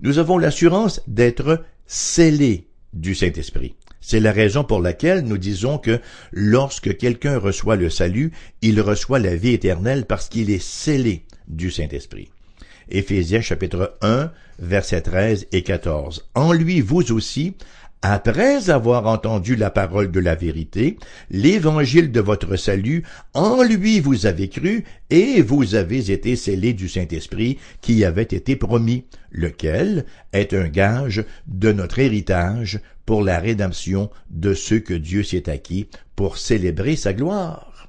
Nous 0.00 0.18
avons 0.18 0.36
l'assurance 0.36 1.00
d'être 1.06 1.64
scellés 1.86 2.68
du 2.92 3.14
Saint-Esprit. 3.14 3.76
C'est 4.02 4.20
la 4.20 4.32
raison 4.32 4.62
pour 4.62 4.82
laquelle 4.82 5.24
nous 5.24 5.38
disons 5.38 5.78
que 5.78 5.98
lorsque 6.32 6.98
quelqu'un 6.98 7.38
reçoit 7.38 7.76
le 7.76 7.88
salut, 7.88 8.30
il 8.60 8.82
reçoit 8.82 9.18
la 9.18 9.34
vie 9.34 9.54
éternelle 9.54 10.04
parce 10.04 10.28
qu'il 10.28 10.50
est 10.50 10.62
scellé 10.62 11.24
du 11.48 11.70
Saint-Esprit. 11.70 12.30
Éphésiens 12.90 13.40
chapitre 13.40 13.96
1, 14.02 14.30
versets 14.58 15.00
13 15.00 15.46
et 15.52 15.62
14. 15.62 16.28
En 16.34 16.52
lui, 16.52 16.82
vous 16.82 17.10
aussi, 17.10 17.54
après 18.02 18.68
avoir 18.68 19.06
entendu 19.06 19.56
la 19.56 19.70
parole 19.70 20.10
de 20.10 20.20
la 20.20 20.34
vérité, 20.34 20.98
l'évangile 21.30 22.12
de 22.12 22.20
votre 22.20 22.56
salut, 22.56 23.02
en 23.32 23.62
lui 23.62 24.00
vous 24.00 24.26
avez 24.26 24.48
cru, 24.50 24.84
et 25.08 25.40
vous 25.40 25.74
avez 25.74 26.10
été 26.10 26.36
scellés 26.36 26.74
du 26.74 26.88
Saint-Esprit 26.88 27.58
qui 27.80 28.04
avait 28.04 28.22
été 28.22 28.56
promis, 28.56 29.04
lequel 29.30 30.04
est 30.32 30.52
un 30.52 30.68
gage 30.68 31.24
de 31.46 31.72
notre 31.72 31.98
héritage 31.98 32.80
pour 33.06 33.22
la 33.22 33.38
rédemption 33.38 34.10
de 34.30 34.52
ceux 34.54 34.80
que 34.80 34.94
Dieu 34.94 35.22
s'est 35.22 35.48
acquis 35.48 35.88
pour 36.14 36.36
célébrer 36.36 36.96
sa 36.96 37.12
gloire. 37.12 37.88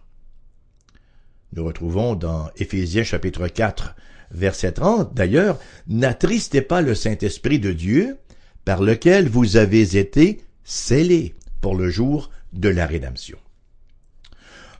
Nous 1.53 1.63
retrouvons 1.63 2.15
dans 2.15 2.49
Éphésiens 2.57 3.03
chapitre 3.03 3.47
4, 3.47 3.95
verset 4.31 4.73
30, 4.73 5.13
d'ailleurs, 5.13 5.59
n'attristez 5.87 6.61
pas 6.61 6.81
le 6.81 6.95
Saint-Esprit 6.95 7.59
de 7.59 7.71
Dieu, 7.71 8.17
par 8.65 8.81
lequel 8.81 9.29
vous 9.29 9.57
avez 9.57 9.95
été 9.95 10.41
scellés 10.63 11.35
pour 11.61 11.75
le 11.75 11.89
jour 11.89 12.31
de 12.51 12.69
la 12.69 12.87
rédemption. 12.87 13.37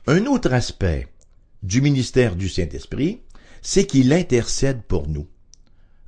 Un 0.08 0.26
autre 0.26 0.52
aspect 0.52 1.06
du 1.62 1.80
ministère 1.80 2.36
du 2.36 2.48
Saint-Esprit, 2.48 3.20
c'est 3.62 3.86
qu'il 3.86 4.12
intercède 4.12 4.82
pour 4.82 5.08
nous. 5.08 5.26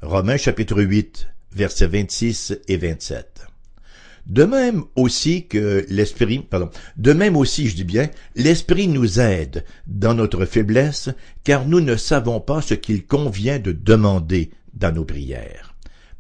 Romains 0.03 0.37
chapitre 0.37 0.83
8, 0.83 1.29
versets 1.53 1.87
26 1.87 2.59
et 2.69 2.77
27. 2.77 3.47
De 4.27 4.45
même 4.45 4.85
aussi 4.95 5.47
que 5.47 5.87
l'Esprit, 5.89 6.41
pardon, 6.41 6.71
de 6.97 7.13
même 7.13 7.37
aussi, 7.37 7.69
je 7.69 7.77
dis 7.77 7.85
bien, 7.85 8.11
l'Esprit 8.35 8.87
nous 8.87 9.21
aide 9.21 9.65
dans 9.87 10.15
notre 10.15 10.45
faiblesse, 10.45 11.09
car 11.45 11.67
nous 11.67 11.81
ne 11.81 11.97
savons 11.97 12.41
pas 12.41 12.61
ce 12.61 12.75
qu'il 12.75 13.07
convient 13.07 13.59
de 13.59 13.73
demander 13.73 14.51
dans 14.75 14.93
nos 14.93 15.05
prières 15.05 15.69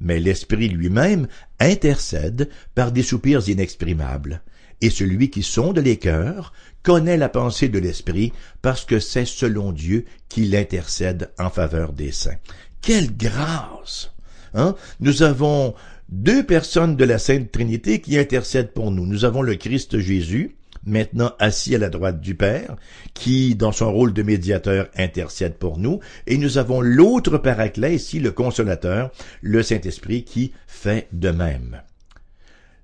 mais 0.01 0.21
l'Esprit 0.21 0.69
lui-même 0.69 1.29
intercède 1.61 2.49
par 2.75 2.93
des 2.93 3.03
soupirs 3.03 3.49
inexprimables. 3.49 4.43
Et 4.81 4.91
celui 4.91 5.31
qui 5.31 5.43
sonde 5.43 5.79
les 5.79 5.97
cœurs 5.97 6.53
connaît 6.83 7.17
la 7.17 7.29
pensée 7.29 7.69
de 7.69 7.79
l'Esprit 7.79 8.33
parce 8.63 8.85
que 8.85 9.01
c'est 9.01 9.25
selon 9.25 9.73
Dieu 9.73 10.05
qu'il 10.29 10.55
intercède 10.55 11.31
en 11.39 11.51
faveur 11.51 11.93
des 11.93 12.13
saints. 12.13 12.39
Quelle 12.81 13.17
grâce! 13.17 14.13
Hein? 14.55 14.77
Nous 15.01 15.23
avons 15.23 15.75
deux 16.09 16.45
personnes 16.45 16.97
de 16.97 17.05
la 17.05 17.19
Sainte 17.19 17.51
Trinité 17.51 18.01
qui 18.01 18.19
intercèdent 18.19 18.73
pour 18.73 18.91
nous. 18.91 19.05
Nous 19.05 19.25
avons 19.25 19.43
le 19.43 19.57
Christ 19.57 19.99
Jésus, 19.99 20.57
maintenant 20.85 21.33
assis 21.39 21.75
à 21.75 21.79
la 21.79 21.91
droite 21.91 22.21
du 22.21 22.35
Père, 22.35 22.77
qui, 23.15 23.55
dans 23.55 23.73
son 23.73 23.93
rôle 23.93 24.13
de 24.13 24.23
médiateur, 24.23 24.89
intercède 24.97 25.55
pour 25.55 25.79
nous, 25.79 26.01
et 26.27 26.39
nous 26.39 26.59
avons 26.59 26.81
l'autre 26.81 27.39
paraclet, 27.39 27.95
ici 27.95 28.21
le 28.21 28.33
consolateur, 28.33 29.11
le 29.43 29.63
Saint-Esprit, 29.63 30.25
qui 30.25 30.53
fait 30.67 31.09
de 31.13 31.31
même. 31.31 31.83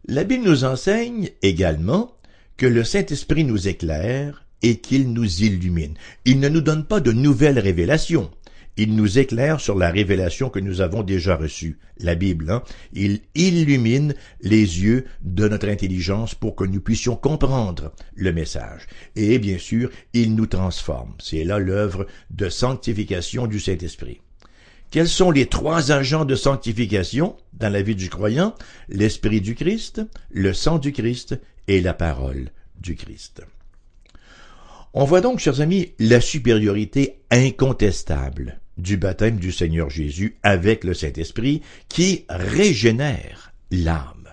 La 0.06 0.24
Bible 0.24 0.44
nous 0.44 0.64
enseigne 0.64 1.30
également 1.42 2.12
que 2.56 2.66
le 2.66 2.84
Saint-Esprit 2.84 3.44
nous 3.44 3.68
éclaire 3.68 4.44
et 4.62 4.78
qu'il 4.78 5.12
nous 5.12 5.42
illumine. 5.42 5.94
Il 6.24 6.40
ne 6.40 6.48
nous 6.48 6.60
donne 6.60 6.84
pas 6.84 7.00
de 7.00 7.12
nouvelles 7.12 7.58
révélations 7.58 8.30
il 8.76 8.96
nous 8.96 9.18
éclaire 9.18 9.60
sur 9.60 9.76
la 9.76 9.90
révélation 9.90 10.50
que 10.50 10.58
nous 10.58 10.80
avons 10.80 11.02
déjà 11.02 11.36
reçue, 11.36 11.78
la 11.98 12.14
Bible. 12.14 12.50
Hein? 12.50 12.62
Il 12.92 13.20
illumine 13.34 14.14
les 14.40 14.82
yeux 14.82 15.04
de 15.22 15.48
notre 15.48 15.68
intelligence 15.68 16.34
pour 16.34 16.56
que 16.56 16.64
nous 16.64 16.80
puissions 16.80 17.16
comprendre 17.16 17.92
le 18.14 18.32
message. 18.32 18.86
Et 19.14 19.38
bien 19.38 19.58
sûr, 19.58 19.90
il 20.12 20.34
nous 20.34 20.46
transforme. 20.46 21.14
C'est 21.20 21.44
là 21.44 21.58
l'œuvre 21.58 22.06
de 22.30 22.48
sanctification 22.48 23.46
du 23.46 23.60
Saint-Esprit. 23.60 24.20
Quels 24.90 25.08
sont 25.08 25.30
les 25.30 25.46
trois 25.46 25.92
agents 25.92 26.24
de 26.24 26.34
sanctification 26.34 27.36
dans 27.52 27.72
la 27.72 27.82
vie 27.82 27.96
du 27.96 28.08
croyant? 28.08 28.54
L'Esprit 28.88 29.40
du 29.40 29.54
Christ, 29.54 30.02
le 30.30 30.52
sang 30.52 30.78
du 30.78 30.92
Christ 30.92 31.40
et 31.68 31.80
la 31.80 31.94
parole 31.94 32.50
du 32.80 32.94
Christ. 32.94 33.42
On 34.92 35.04
voit 35.04 35.20
donc, 35.20 35.40
chers 35.40 35.60
amis, 35.60 35.92
la 35.98 36.20
supériorité 36.20 37.18
incontestable 37.30 38.60
du 38.78 38.96
baptême 38.96 39.38
du 39.38 39.52
Seigneur 39.52 39.90
Jésus 39.90 40.36
avec 40.42 40.84
le 40.84 40.94
Saint-Esprit 40.94 41.62
qui 41.88 42.24
régénère 42.28 43.52
l'âme. 43.70 44.28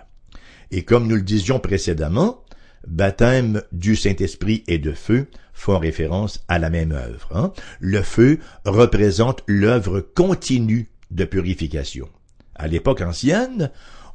Et 0.72 0.84
comme 0.84 1.08
nous 1.08 1.16
le 1.16 1.22
disions 1.22 1.60
précédemment, 1.60 2.44
baptême 2.88 3.62
du 3.72 3.96
Saint-Esprit 3.96 4.64
et 4.68 4.80
de 4.80 4.94
feu 4.94 5.28
font 5.54 5.78
référence 5.78 6.44
à 6.48 6.60
la 6.60 6.70
même 6.70 6.92
œuvre. 6.92 7.30
Hein. 7.34 7.54
Le 7.80 8.02
feu 8.02 8.40
représente 8.66 9.44
l'œuvre 9.48 10.00
continue 10.00 10.90
de 11.12 11.26
purification. 11.26 12.10
À 12.56 12.68
l'époque 12.68 13.02
ancienne, 13.02 13.70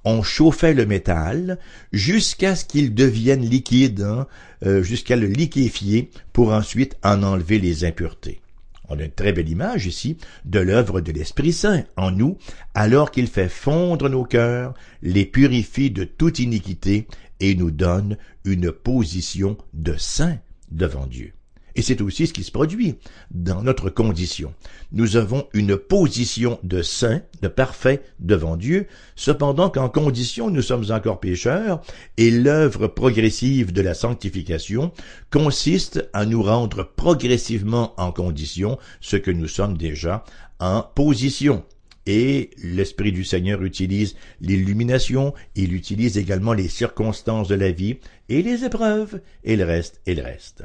on 0.04 0.22
chauffait 0.22 0.74
le 0.74 0.86
métal 0.86 1.58
jusqu'à 1.92 2.56
ce 2.56 2.64
qu'il 2.64 2.94
devienne 2.94 3.44
liquide, 3.44 4.02
hein, 4.02 4.26
euh, 4.64 4.82
jusqu'à 4.82 5.16
le 5.16 5.26
liquéfier 5.26 6.10
pour 6.32 6.52
ensuite 6.52 6.96
en 7.02 7.22
enlever 7.22 7.58
les 7.58 7.84
impuretés. 7.84 8.40
On 8.88 8.98
a 8.98 9.04
une 9.04 9.10
très 9.10 9.32
belle 9.32 9.48
image 9.48 9.86
ici 9.86 10.16
de 10.44 10.60
l'œuvre 10.60 11.00
de 11.00 11.12
l'Esprit 11.12 11.52
Saint 11.52 11.84
en 11.96 12.10
nous, 12.10 12.38
alors 12.74 13.10
qu'il 13.10 13.26
fait 13.26 13.48
fondre 13.48 14.08
nos 14.08 14.24
cœurs, 14.24 14.74
les 15.02 15.26
purifie 15.26 15.90
de 15.90 16.04
toute 16.04 16.38
iniquité 16.38 17.06
et 17.40 17.54
nous 17.54 17.70
donne 17.70 18.16
une 18.44 18.72
position 18.72 19.56
de 19.74 19.96
saint 19.96 20.38
devant 20.70 21.06
Dieu. 21.06 21.35
Et 21.76 21.82
c'est 21.82 22.00
aussi 22.00 22.26
ce 22.26 22.32
qui 22.32 22.42
se 22.42 22.50
produit 22.50 22.96
dans 23.30 23.62
notre 23.62 23.90
condition. 23.90 24.54
Nous 24.92 25.16
avons 25.16 25.46
une 25.52 25.76
position 25.76 26.58
de 26.62 26.80
saint, 26.80 27.20
de 27.42 27.48
parfait 27.48 28.02
devant 28.18 28.56
Dieu, 28.56 28.86
cependant 29.14 29.68
qu'en 29.68 29.90
condition 29.90 30.50
nous 30.50 30.62
sommes 30.62 30.90
encore 30.90 31.20
pécheurs, 31.20 31.82
et 32.16 32.30
l'œuvre 32.30 32.86
progressive 32.86 33.74
de 33.74 33.82
la 33.82 33.92
sanctification 33.92 34.90
consiste 35.30 36.08
à 36.14 36.24
nous 36.24 36.42
rendre 36.42 36.90
progressivement 36.96 37.92
en 38.00 38.10
condition 38.10 38.78
ce 39.02 39.16
que 39.16 39.30
nous 39.30 39.48
sommes 39.48 39.76
déjà 39.76 40.24
en 40.58 40.82
position. 40.82 41.62
Et 42.06 42.50
l'Esprit 42.62 43.12
du 43.12 43.24
Seigneur 43.24 43.62
utilise 43.62 44.16
l'illumination, 44.40 45.34
il 45.56 45.74
utilise 45.74 46.16
également 46.16 46.54
les 46.54 46.68
circonstances 46.68 47.48
de 47.48 47.54
la 47.54 47.70
vie, 47.70 47.98
et 48.30 48.42
les 48.42 48.64
épreuves, 48.64 49.20
et 49.44 49.56
le 49.56 49.64
reste, 49.64 50.00
et 50.06 50.14
le 50.14 50.22
reste. 50.22 50.64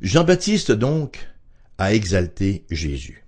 Jean-Baptiste 0.00 0.72
donc 0.72 1.28
a 1.76 1.92
exalté 1.92 2.64
Jésus 2.70 3.24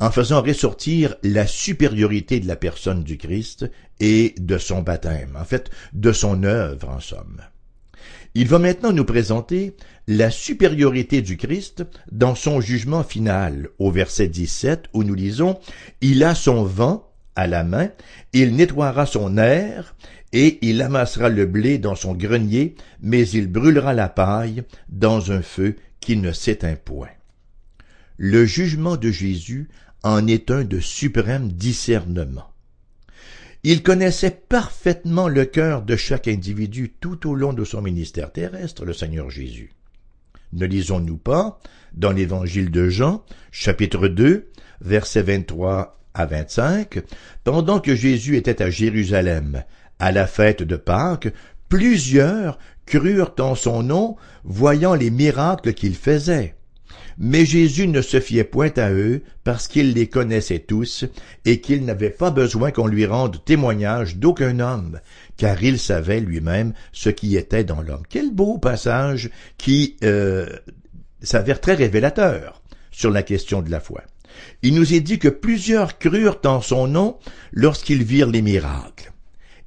en 0.00 0.10
faisant 0.10 0.40
ressortir 0.40 1.16
la 1.22 1.46
supériorité 1.46 2.40
de 2.40 2.48
la 2.48 2.56
personne 2.56 3.04
du 3.04 3.18
Christ 3.18 3.70
et 4.00 4.34
de 4.38 4.56
son 4.56 4.80
baptême, 4.80 5.36
en 5.38 5.44
fait, 5.44 5.70
de 5.92 6.12
son 6.12 6.42
œuvre 6.44 6.88
en 6.88 7.00
somme. 7.00 7.42
Il 8.34 8.48
va 8.48 8.58
maintenant 8.58 8.92
nous 8.92 9.04
présenter 9.04 9.76
la 10.06 10.30
supériorité 10.30 11.20
du 11.20 11.36
Christ 11.36 11.84
dans 12.10 12.34
son 12.34 12.62
jugement 12.62 13.04
final 13.04 13.68
au 13.78 13.90
verset 13.90 14.28
17 14.28 14.86
où 14.94 15.04
nous 15.04 15.14
lisons 15.14 15.58
Il 16.00 16.24
a 16.24 16.34
son 16.34 16.64
vent 16.64 17.09
à 17.36 17.46
la 17.46 17.64
main, 17.64 17.90
il 18.32 18.56
nettoiera 18.56 19.06
son 19.06 19.38
air 19.38 19.94
et 20.32 20.58
il 20.62 20.82
amassera 20.82 21.28
le 21.28 21.46
blé 21.46 21.78
dans 21.78 21.94
son 21.94 22.14
grenier, 22.14 22.74
mais 23.00 23.28
il 23.28 23.48
brûlera 23.48 23.94
la 23.94 24.08
paille 24.08 24.62
dans 24.88 25.32
un 25.32 25.42
feu 25.42 25.76
qui 26.00 26.16
ne 26.16 26.32
s'éteint 26.32 26.76
point. 26.76 27.08
Le 28.16 28.44
jugement 28.44 28.96
de 28.96 29.10
Jésus 29.10 29.68
en 30.02 30.26
est 30.26 30.50
un 30.50 30.64
de 30.64 30.80
suprême 30.80 31.52
discernement. 31.52 32.50
Il 33.62 33.82
connaissait 33.82 34.30
parfaitement 34.30 35.28
le 35.28 35.44
cœur 35.44 35.82
de 35.82 35.96
chaque 35.96 36.28
individu 36.28 36.94
tout 37.00 37.28
au 37.28 37.34
long 37.34 37.52
de 37.52 37.64
son 37.64 37.82
ministère 37.82 38.32
terrestre, 38.32 38.86
le 38.86 38.94
Seigneur 38.94 39.28
Jésus. 39.28 39.72
Ne 40.52 40.66
lisons-nous 40.66 41.18
pas, 41.18 41.60
dans 41.92 42.12
l'évangile 42.12 42.70
de 42.70 42.88
Jean, 42.88 43.24
chapitre 43.52 44.08
2, 44.08 44.50
versets 44.80 45.22
23 45.22 45.99
à 46.20 46.26
25, 46.26 47.00
pendant 47.44 47.80
que 47.80 47.94
Jésus 47.94 48.36
était 48.36 48.62
à 48.62 48.70
Jérusalem, 48.70 49.64
à 49.98 50.12
la 50.12 50.26
fête 50.26 50.62
de 50.62 50.76
Pâques, 50.76 51.32
plusieurs 51.68 52.58
crurent 52.86 53.34
en 53.38 53.54
son 53.54 53.82
nom, 53.82 54.16
voyant 54.44 54.94
les 54.94 55.10
miracles 55.10 55.74
qu'il 55.74 55.94
faisait. 55.94 56.54
Mais 57.18 57.44
Jésus 57.44 57.86
ne 57.86 58.00
se 58.02 58.18
fiait 58.18 58.44
point 58.44 58.72
à 58.76 58.90
eux, 58.90 59.22
parce 59.44 59.68
qu'il 59.68 59.92
les 59.92 60.08
connaissait 60.08 60.60
tous, 60.60 61.04
et 61.44 61.60
qu'il 61.60 61.84
n'avait 61.84 62.10
pas 62.10 62.30
besoin 62.30 62.70
qu'on 62.70 62.86
lui 62.86 63.06
rende 63.06 63.44
témoignage 63.44 64.16
d'aucun 64.16 64.58
homme, 64.58 65.00
car 65.36 65.62
il 65.62 65.78
savait 65.78 66.20
lui-même 66.20 66.72
ce 66.92 67.10
qui 67.10 67.36
était 67.36 67.64
dans 67.64 67.82
l'homme. 67.82 68.04
Quel 68.08 68.32
beau 68.32 68.58
passage 68.58 69.30
qui 69.58 69.96
euh, 70.02 70.46
s'avère 71.22 71.60
très 71.60 71.74
révélateur 71.74 72.62
sur 72.90 73.10
la 73.10 73.22
question 73.22 73.62
de 73.62 73.70
la 73.70 73.80
foi. 73.80 74.02
Il 74.62 74.74
nous 74.74 74.94
est 74.94 75.00
dit 75.00 75.18
que 75.18 75.28
plusieurs 75.28 75.98
crurent 75.98 76.40
en 76.44 76.60
son 76.60 76.86
nom 76.86 77.18
lorsqu'ils 77.52 78.02
virent 78.02 78.30
les 78.30 78.42
miracles 78.42 79.10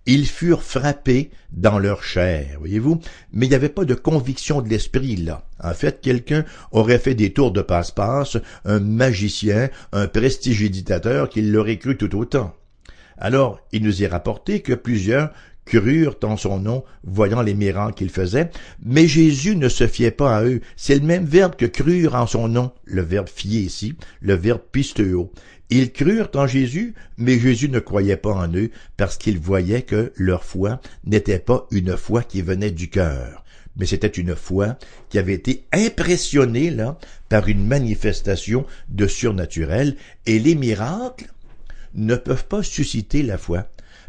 ils 0.06 0.28
furent 0.28 0.64
frappés 0.64 1.32
dans 1.52 1.80
leur 1.80 2.04
chair, 2.04 2.58
voyez-vous, 2.60 3.00
mais 3.32 3.46
il 3.46 3.50
n'y 3.50 3.56
avait 3.56 3.70
pas 3.70 3.86
de 3.86 3.94
conviction 3.94 4.62
de 4.62 4.70
l'esprit 4.70 5.16
là. 5.16 5.46
En 5.64 5.74
fait, 5.74 6.02
quelqu'un 6.02 6.44
aurait 6.72 7.00
fait 7.00 7.16
des 7.16 7.32
tours 7.32 7.52
de 7.52 7.62
passe-passe, 7.62 8.38
un 8.66 8.80
magicien, 8.80 9.70
un 9.94 10.08
prestidigitateur 10.08 11.30
qui 11.30 11.42
l'aurait 11.42 11.78
cru 11.78 11.98
tout 11.98 12.18
autant. 12.18 12.54
Alors, 13.18 13.62
il 13.72 13.84
nous 13.84 14.04
est 14.04 14.08
rapporté 14.08 14.62
que 14.62 14.74
plusieurs 14.74 15.32
crurent 15.66 16.18
en 16.24 16.38
son 16.38 16.60
nom, 16.60 16.84
voyant 17.04 17.42
les 17.42 17.54
miracles 17.54 17.96
qu'il 17.96 18.10
faisait, 18.10 18.50
mais 18.84 19.08
Jésus 19.08 19.56
ne 19.56 19.70
se 19.70 19.88
fiait 19.88 20.12
pas 20.12 20.38
à 20.38 20.44
eux. 20.44 20.62
C'est 20.76 20.96
le 20.96 21.06
même 21.06 21.26
verbe 21.26 21.56
que 21.56 21.66
crurent 21.66 22.16
en 22.16 22.28
son 22.28 22.48
nom, 22.48 22.72
le 22.86 23.02
verbe 23.02 23.30
fier 23.30 23.62
ici, 23.62 23.96
le 24.22 24.34
verbe 24.34 24.62
pisteo. 24.72 25.32
Ils 25.70 25.92
crurent 25.92 26.30
en 26.36 26.46
Jésus, 26.46 26.94
mais 27.18 27.40
Jésus 27.40 27.70
ne 27.70 27.80
croyait 27.80 28.18
pas 28.18 28.34
en 28.34 28.54
eux 28.54 28.70
parce 28.98 29.18
qu'il 29.18 29.40
voyait 29.40 29.82
que 29.82 30.12
leur 30.18 30.44
foi 30.44 30.82
n'était 31.06 31.40
pas 31.40 31.68
une 31.72 31.98
foi 31.98 32.22
qui 32.22 32.42
venait 32.42 32.72
du 32.72 32.90
cœur, 32.90 33.44
mais 33.76 33.86
c'était 33.86 34.08
une 34.08 34.36
foi 34.36 34.78
qui 35.10 35.18
avait 35.18 35.34
été 35.34 35.64
impressionnée 35.72 36.70
là 36.70 37.00
par 37.30 37.48
une 37.48 37.66
manifestation 37.66 38.66
de 38.90 39.08
surnaturel 39.08 39.96
et 40.26 40.38
les 40.38 40.56
miracles 40.56 41.32
ne 41.96 42.16
peuvent 42.16 42.46
pas 42.46 42.64
susciter 42.64 43.24
la 43.24 43.38
foi. 43.38 43.68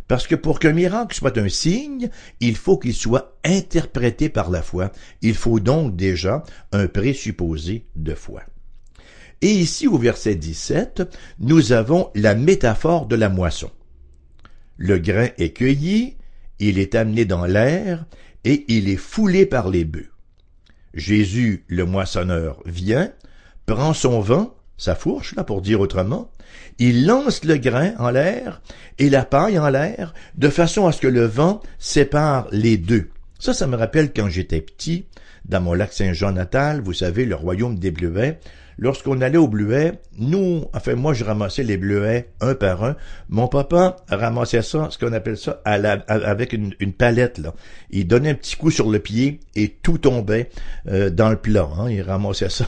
Parce 0.08 0.26
que 0.26 0.34
pour 0.34 0.58
qu'un 0.58 0.72
miracle 0.72 1.16
soit 1.16 1.38
un 1.38 1.48
signe, 1.48 2.10
il 2.40 2.56
faut 2.56 2.78
qu'il 2.78 2.94
soit 2.94 3.38
interprété 3.44 4.28
par 4.28 4.50
la 4.50 4.62
foi. 4.62 4.92
Il 5.22 5.34
faut 5.34 5.60
donc 5.60 5.96
déjà 5.96 6.42
un 6.72 6.88
présupposé 6.88 7.86
de 7.96 8.14
foi. 8.14 8.42
Et 9.40 9.50
ici, 9.50 9.86
au 9.88 9.98
verset 9.98 10.34
17, 10.34 11.02
nous 11.38 11.72
avons 11.72 12.10
la 12.14 12.34
métaphore 12.34 13.06
de 13.06 13.16
la 13.16 13.28
moisson. 13.28 13.70
Le 14.76 14.98
grain 14.98 15.28
est 15.38 15.50
cueilli, 15.50 16.16
il 16.58 16.78
est 16.78 16.94
amené 16.94 17.24
dans 17.24 17.46
l'air, 17.46 18.06
et 18.44 18.64
il 18.68 18.88
est 18.88 18.96
foulé 18.96 19.46
par 19.46 19.68
les 19.68 19.84
bœufs. 19.84 20.10
Jésus, 20.92 21.64
le 21.66 21.84
moissonneur, 21.84 22.62
vient, 22.66 23.12
prend 23.66 23.92
son 23.94 24.20
vent, 24.20 24.54
sa 24.76 24.94
fourche, 24.94 25.34
là, 25.34 25.44
pour 25.44 25.62
dire 25.62 25.80
autrement, 25.80 26.30
il 26.78 27.06
lance 27.06 27.44
le 27.44 27.56
grain 27.56 27.92
en 27.98 28.10
l'air 28.10 28.60
et 28.98 29.10
la 29.10 29.24
paille 29.24 29.58
en 29.58 29.68
l'air, 29.68 30.14
de 30.36 30.48
façon 30.48 30.86
à 30.86 30.92
ce 30.92 31.00
que 31.00 31.08
le 31.08 31.24
vent 31.24 31.60
sépare 31.78 32.48
les 32.52 32.76
deux. 32.76 33.08
Ça, 33.38 33.52
ça 33.52 33.66
me 33.66 33.76
rappelle 33.76 34.12
quand 34.12 34.28
j'étais 34.28 34.60
petit, 34.60 35.04
dans 35.44 35.60
mon 35.60 35.74
lac 35.74 35.92
Saint-Jean 35.92 36.32
natal, 36.32 36.80
vous 36.80 36.92
savez, 36.92 37.24
le 37.24 37.34
royaume 37.34 37.78
des 37.78 37.90
Bleuets, 37.90 38.38
lorsqu'on 38.78 39.20
allait 39.20 39.38
au 39.38 39.48
bleuet, 39.48 40.00
nous, 40.18 40.64
enfin 40.72 40.94
moi 40.94 41.14
je 41.14 41.24
ramassais 41.24 41.62
les 41.62 41.76
bleuets 41.76 42.28
un 42.40 42.54
par 42.54 42.84
un. 42.84 42.96
Mon 43.28 43.48
papa 43.48 43.96
ramassait 44.08 44.62
ça, 44.62 44.88
ce 44.90 44.98
qu'on 44.98 45.12
appelle 45.12 45.36
ça, 45.36 45.60
avec 45.64 46.52
une, 46.52 46.74
palette. 46.92 47.38
Là. 47.38 47.54
Il 47.90 48.06
donnait 48.06 48.30
un 48.30 48.34
petit 48.34 48.56
coup 48.56 48.70
sur 48.70 48.90
le 48.90 48.98
pied 48.98 49.40
et 49.56 49.68
tout 49.68 49.98
tombait 49.98 50.50
euh, 50.88 51.10
dans 51.10 51.30
le 51.30 51.36
plat. 51.36 51.68
Hein. 51.78 51.90
Il 51.90 52.02
ramassait 52.02 52.48
ça 52.48 52.66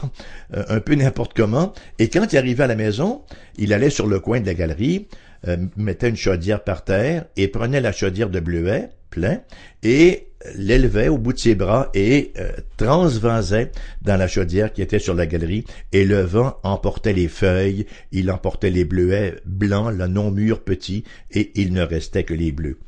euh, 0.55 0.63
un 0.69 0.79
peu 0.79 0.95
n'importe 0.95 1.33
comment. 1.33 1.73
Et 1.99 2.09
quand 2.09 2.31
il 2.31 2.37
arrivait 2.37 2.63
à 2.63 2.67
la 2.67 2.75
maison, 2.75 3.21
il 3.57 3.73
allait 3.73 3.89
sur 3.89 4.07
le 4.07 4.19
coin 4.19 4.39
de 4.39 4.45
la 4.45 4.53
galerie, 4.53 5.07
euh, 5.47 5.57
mettait 5.75 6.09
une 6.09 6.15
chaudière 6.17 6.63
par 6.63 6.83
terre 6.83 7.25
et 7.35 7.47
prenait 7.47 7.81
la 7.81 7.91
chaudière 7.91 8.29
de 8.29 8.39
bleuet 8.39 8.89
plein 9.09 9.39
et 9.83 10.27
l'élevait 10.55 11.07
au 11.07 11.17
bout 11.17 11.33
de 11.33 11.39
ses 11.39 11.55
bras 11.55 11.89
et 11.93 12.33
euh, 12.37 12.51
transvasait 12.77 13.71
dans 14.01 14.17
la 14.17 14.27
chaudière 14.27 14.73
qui 14.73 14.81
était 14.81 14.99
sur 14.99 15.13
la 15.13 15.25
galerie 15.25 15.65
et 15.91 16.05
le 16.05 16.21
vent 16.21 16.57
emportait 16.63 17.13
les 17.13 17.27
feuilles, 17.27 17.85
il 18.11 18.31
emportait 18.31 18.69
les 18.69 18.85
bleuets 18.85 19.35
blancs, 19.45 19.93
le 19.93 20.07
non 20.07 20.31
mûr 20.31 20.63
petit 20.63 21.03
et 21.31 21.51
il 21.55 21.73
ne 21.73 21.81
restait 21.81 22.23
que 22.23 22.33
les 22.33 22.51
bleus. 22.51 22.79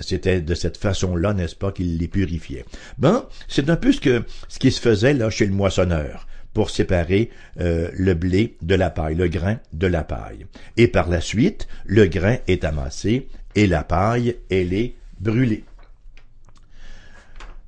C'était 0.00 0.40
de 0.40 0.54
cette 0.54 0.76
façon-là, 0.76 1.32
n'est-ce 1.32 1.54
pas, 1.54 1.70
qu'il 1.70 1.96
les 1.98 2.08
purifiait. 2.08 2.64
Ben, 2.98 3.24
c'est 3.46 3.70
un 3.70 3.76
peu 3.76 3.92
ce 3.92 4.00
que 4.00 4.24
ce 4.48 4.58
qui 4.58 4.72
se 4.72 4.80
faisait 4.80 5.14
là 5.14 5.30
chez 5.30 5.46
le 5.46 5.52
moissonneur 5.52 6.26
pour 6.52 6.70
séparer 6.70 7.30
euh, 7.60 7.90
le 7.92 8.14
blé 8.14 8.56
de 8.62 8.74
la 8.74 8.90
paille, 8.90 9.14
le 9.14 9.28
grain 9.28 9.60
de 9.72 9.86
la 9.86 10.02
paille. 10.02 10.46
Et 10.76 10.88
par 10.88 11.08
la 11.08 11.20
suite, 11.20 11.68
le 11.84 12.06
grain 12.06 12.38
est 12.48 12.64
amassé 12.64 13.28
et 13.54 13.66
la 13.66 13.84
paille, 13.84 14.36
elle 14.50 14.72
est 14.72 14.94
brûlée. 15.20 15.64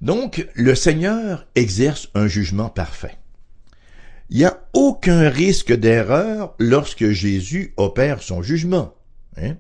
Donc, 0.01 0.47
le 0.55 0.75
Seigneur 0.75 1.47
exerce 1.55 2.09
un 2.15 2.29
jugement 2.29 2.69
parfait. 2.69 3.19
Il 4.31 4.39
n'y 4.39 4.45
a 4.45 4.61
aucun 4.75 5.29
risque 5.29 5.73
d'erreur 5.73 6.55
lorsque 6.59 7.11
Jésus 7.11 7.73
opère 7.77 8.23
son 8.23 8.43
jugement. 8.43 8.95
Hein. 9.41 9.57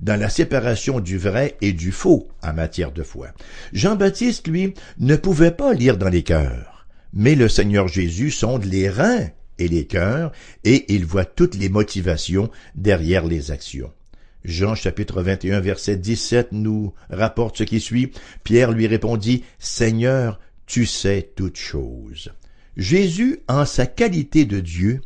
dans 0.00 0.18
la 0.18 0.28
séparation 0.28 0.98
du 0.98 1.16
vrai 1.16 1.56
et 1.60 1.72
du 1.72 1.92
faux 1.92 2.26
en 2.42 2.52
matière 2.52 2.90
de 2.90 3.04
foi. 3.04 3.28
Jean-Baptiste, 3.72 4.48
lui, 4.48 4.74
ne 4.98 5.14
pouvait 5.14 5.52
pas 5.52 5.72
lire 5.74 5.96
dans 5.96 6.08
les 6.08 6.24
cœurs, 6.24 6.88
mais 7.12 7.36
le 7.36 7.48
Seigneur 7.48 7.86
Jésus 7.86 8.32
sonde 8.32 8.64
les 8.64 8.88
reins 8.88 9.28
et 9.58 9.68
les 9.68 9.86
cœurs, 9.86 10.32
et 10.64 10.92
il 10.92 11.06
voit 11.06 11.24
toutes 11.24 11.54
les 11.54 11.68
motivations 11.68 12.50
derrière 12.74 13.24
les 13.24 13.52
actions. 13.52 13.92
Jean 14.44 14.74
chapitre 14.74 15.22
21 15.22 15.60
verset 15.60 15.96
17 15.96 16.52
nous 16.52 16.94
rapporte 17.10 17.58
ce 17.58 17.64
qui 17.64 17.80
suit. 17.80 18.12
Pierre 18.44 18.72
lui 18.72 18.86
répondit, 18.86 19.44
Seigneur, 19.58 20.40
tu 20.66 20.86
sais 20.86 21.32
toutes 21.36 21.58
choses. 21.58 22.32
Jésus, 22.76 23.40
en 23.48 23.64
sa 23.64 23.86
qualité 23.86 24.44
de 24.44 24.60
Dieu, 24.60 25.00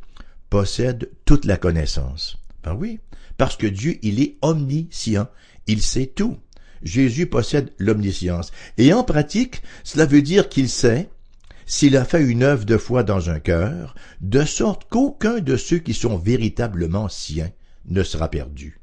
possède 0.49 1.11
toute 1.25 1.44
la 1.44 1.57
connaissance. 1.57 2.38
Ben 2.62 2.75
oui, 2.75 3.01
parce 3.37 3.57
que 3.57 3.66
Dieu, 3.66 3.99
il 4.03 4.22
est 4.22 4.37
omniscient, 4.42 5.29
il 5.66 5.83
sait 5.83 6.07
tout. 6.07 6.38
Jésus 6.83 7.27
possède 7.27 7.72
l'omniscience. 7.79 8.53
Et 8.79 8.92
en 8.92 9.03
pratique, 9.03 9.62
cela 9.83 10.07
veut 10.07 10.22
dire 10.22 10.49
qu'il 10.49 10.68
sait 10.68 11.09
s'il 11.66 11.96
a 11.96 12.05
fait 12.05 12.22
une 12.22 12.44
œuvre 12.44 12.64
de 12.64 12.77
foi 12.77 13.03
dans 13.03 13.29
un 13.29 13.40
cœur, 13.40 13.96
de 14.20 14.44
sorte 14.44 14.88
qu'aucun 14.88 15.40
de 15.40 15.57
ceux 15.57 15.79
qui 15.79 15.94
sont 15.94 16.16
véritablement 16.16 17.09
siens 17.09 17.51
ne 17.87 18.05
sera 18.05 18.31
perdu. 18.31 18.81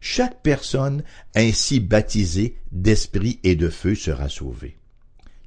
Chaque 0.00 0.42
personne 0.42 1.02
ainsi 1.34 1.80
baptisée 1.80 2.56
d'esprit 2.72 3.40
et 3.44 3.56
de 3.56 3.68
feu 3.68 3.94
sera 3.94 4.28
sauvée. 4.28 4.76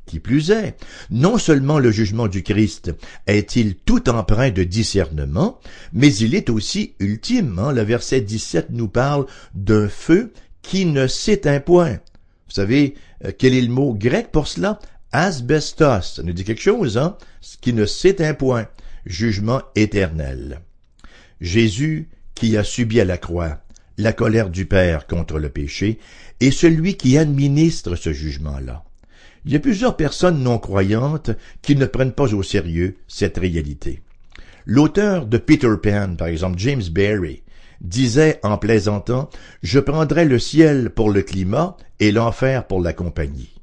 Qui 0.05 0.19
plus 0.19 0.51
est, 0.51 0.75
non 1.09 1.37
seulement 1.37 1.79
le 1.79 1.91
jugement 1.91 2.27
du 2.27 2.43
Christ 2.43 2.91
est-il 3.27 3.75
tout 3.75 4.09
empreint 4.09 4.49
de 4.49 4.63
discernement, 4.63 5.59
mais 5.93 6.13
il 6.15 6.35
est 6.35 6.49
aussi 6.49 6.95
ultime. 6.99 7.59
Hein. 7.59 7.71
Le 7.71 7.81
verset 7.83 8.21
17 8.21 8.71
nous 8.71 8.89
parle 8.89 9.25
d'un 9.53 9.87
feu 9.87 10.33
qui 10.61 10.85
ne 10.85 11.07
s'éteint 11.07 11.59
point. 11.59 11.93
Vous 12.47 12.55
savez, 12.55 12.95
euh, 13.23 13.31
quel 13.37 13.53
est 13.53 13.61
le 13.61 13.69
mot 13.69 13.93
grec 13.93 14.31
pour 14.31 14.47
cela? 14.47 14.79
Asbestos, 15.13 16.15
ça 16.15 16.23
nous 16.23 16.33
dit 16.33 16.43
quelque 16.43 16.61
chose, 16.61 16.97
hein? 16.97 17.17
Qui 17.61 17.73
ne 17.73 17.85
s'éteint 17.85 18.33
point. 18.33 18.67
Jugement 19.05 19.61
éternel. 19.75 20.61
Jésus, 21.39 22.09
qui 22.35 22.57
a 22.57 22.63
subi 22.63 22.99
à 22.99 23.05
la 23.05 23.17
croix 23.17 23.61
la 23.97 24.13
colère 24.13 24.49
du 24.49 24.65
Père 24.65 25.07
contre 25.07 25.39
le 25.39 25.49
péché, 25.49 25.99
est 26.39 26.51
celui 26.51 26.95
qui 26.95 27.17
administre 27.17 27.95
ce 27.95 28.13
jugement-là. 28.13 28.83
Il 29.45 29.53
y 29.53 29.55
a 29.55 29.59
plusieurs 29.59 29.97
personnes 29.97 30.43
non 30.43 30.59
croyantes 30.59 31.31
qui 31.61 31.75
ne 31.75 31.85
prennent 31.85 32.11
pas 32.11 32.33
au 32.33 32.43
sérieux 32.43 32.97
cette 33.07 33.37
réalité. 33.37 34.01
L'auteur 34.65 35.25
de 35.25 35.37
Peter 35.37 35.73
Pan, 35.81 36.15
par 36.15 36.27
exemple 36.27 36.59
James 36.59 36.83
Barry, 36.91 37.43
disait 37.81 38.39
en 38.43 38.57
plaisantant 38.57 39.29
Je 39.63 39.79
prendrai 39.79 40.25
le 40.25 40.37
ciel 40.37 40.91
pour 40.91 41.09
le 41.09 41.23
climat 41.23 41.77
et 41.99 42.11
l'enfer 42.11 42.67
pour 42.67 42.81
la 42.81 42.93
compagnie. 42.93 43.53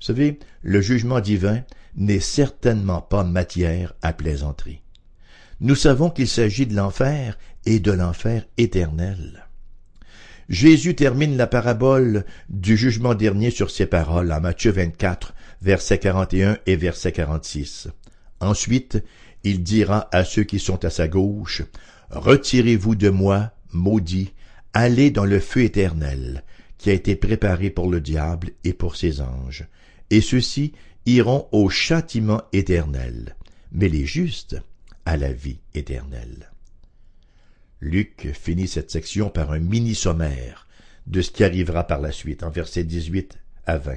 Vous 0.00 0.06
savez, 0.06 0.38
le 0.62 0.80
jugement 0.80 1.20
divin 1.20 1.62
n'est 1.96 2.20
certainement 2.20 3.00
pas 3.00 3.24
matière 3.24 3.94
à 4.02 4.12
plaisanterie. 4.12 4.82
Nous 5.60 5.74
savons 5.74 6.10
qu'il 6.10 6.28
s'agit 6.28 6.66
de 6.66 6.74
l'enfer 6.74 7.38
et 7.66 7.80
de 7.80 7.92
l'enfer 7.92 8.46
éternel. 8.56 9.46
Jésus 10.48 10.94
termine 10.94 11.36
la 11.36 11.46
parabole 11.46 12.24
du 12.48 12.76
jugement 12.76 13.14
dernier 13.14 13.50
sur 13.50 13.70
ces 13.70 13.86
paroles 13.86 14.32
en 14.32 14.40
Matthieu 14.40 14.70
24, 14.70 15.34
versets 15.60 15.98
41 15.98 16.58
et 16.66 16.76
verset 16.76 17.12
46. 17.12 17.88
Ensuite, 18.40 19.02
il 19.44 19.62
dira 19.62 20.08
à 20.12 20.24
ceux 20.24 20.44
qui 20.44 20.58
sont 20.58 20.84
à 20.84 20.90
sa 20.90 21.08
gauche, 21.08 21.62
Retirez-vous 22.10 22.94
de 22.94 23.10
moi, 23.10 23.50
maudits, 23.72 24.32
allez 24.72 25.10
dans 25.10 25.26
le 25.26 25.40
feu 25.40 25.64
éternel, 25.64 26.44
qui 26.78 26.88
a 26.88 26.94
été 26.94 27.16
préparé 27.16 27.68
pour 27.68 27.90
le 27.90 28.00
diable 28.00 28.52
et 28.64 28.72
pour 28.72 28.96
ses 28.96 29.20
anges 29.20 29.68
et 30.10 30.20
ceux-ci 30.20 30.72
iront 31.06 31.48
au 31.52 31.68
châtiment 31.68 32.42
éternel, 32.52 33.36
mais 33.72 33.88
les 33.88 34.06
justes 34.06 34.60
à 35.08 35.16
la 35.16 35.32
vie 35.32 35.58
éternelle. 35.74 36.50
Luc 37.80 38.28
finit 38.34 38.68
cette 38.68 38.90
section 38.90 39.30
par 39.30 39.52
un 39.52 39.58
mini-sommaire 39.58 40.66
de 41.06 41.22
ce 41.22 41.30
qui 41.30 41.44
arrivera 41.44 41.84
par 41.84 42.02
la 42.02 42.12
suite, 42.12 42.42
en 42.42 42.50
versets 42.50 42.84
18 42.84 43.38
à 43.64 43.78
20. 43.78 43.94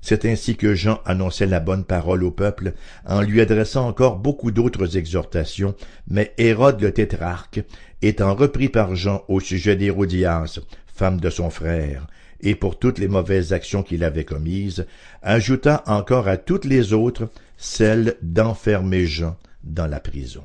C'est 0.00 0.24
ainsi 0.24 0.56
que 0.56 0.74
Jean 0.74 1.02
annonçait 1.04 1.44
la 1.44 1.60
bonne 1.60 1.84
parole 1.84 2.24
au 2.24 2.30
peuple, 2.30 2.72
en 3.04 3.20
lui 3.20 3.42
adressant 3.42 3.86
encore 3.86 4.16
beaucoup 4.16 4.50
d'autres 4.50 4.96
exhortations, 4.96 5.74
mais 6.08 6.32
Hérode 6.38 6.80
le 6.80 6.94
tétrarque, 6.94 7.60
étant 8.00 8.34
repris 8.34 8.70
par 8.70 8.96
Jean 8.96 9.22
au 9.28 9.40
sujet 9.40 9.76
d'Hérodias, 9.76 10.58
femme 10.86 11.20
de 11.20 11.28
son 11.28 11.50
frère, 11.50 12.06
et 12.40 12.54
pour 12.54 12.78
toutes 12.78 12.98
les 12.98 13.08
mauvaises 13.08 13.52
actions 13.52 13.82
qu'il 13.82 14.04
avait 14.04 14.24
commises, 14.24 14.86
ajouta 15.20 15.82
encore 15.86 16.28
à 16.28 16.38
toutes 16.38 16.64
les 16.64 16.94
autres 16.94 17.28
celle 17.58 18.16
d'enfermer 18.22 19.04
Jean 19.04 19.36
dans 19.64 19.86
la 19.86 20.00
prison. 20.00 20.44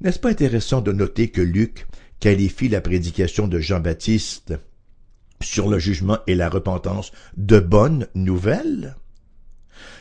N'est-ce 0.00 0.18
pas 0.18 0.30
intéressant 0.30 0.80
de 0.80 0.92
noter 0.92 1.28
que 1.28 1.40
Luc 1.40 1.86
qualifie 2.20 2.68
la 2.68 2.80
prédication 2.80 3.48
de 3.48 3.58
Jean-Baptiste 3.58 4.54
sur 5.42 5.68
le 5.68 5.78
jugement 5.78 6.18
et 6.26 6.34
la 6.34 6.48
repentance 6.48 7.12
de 7.36 7.58
bonne 7.58 8.06
nouvelle? 8.14 8.96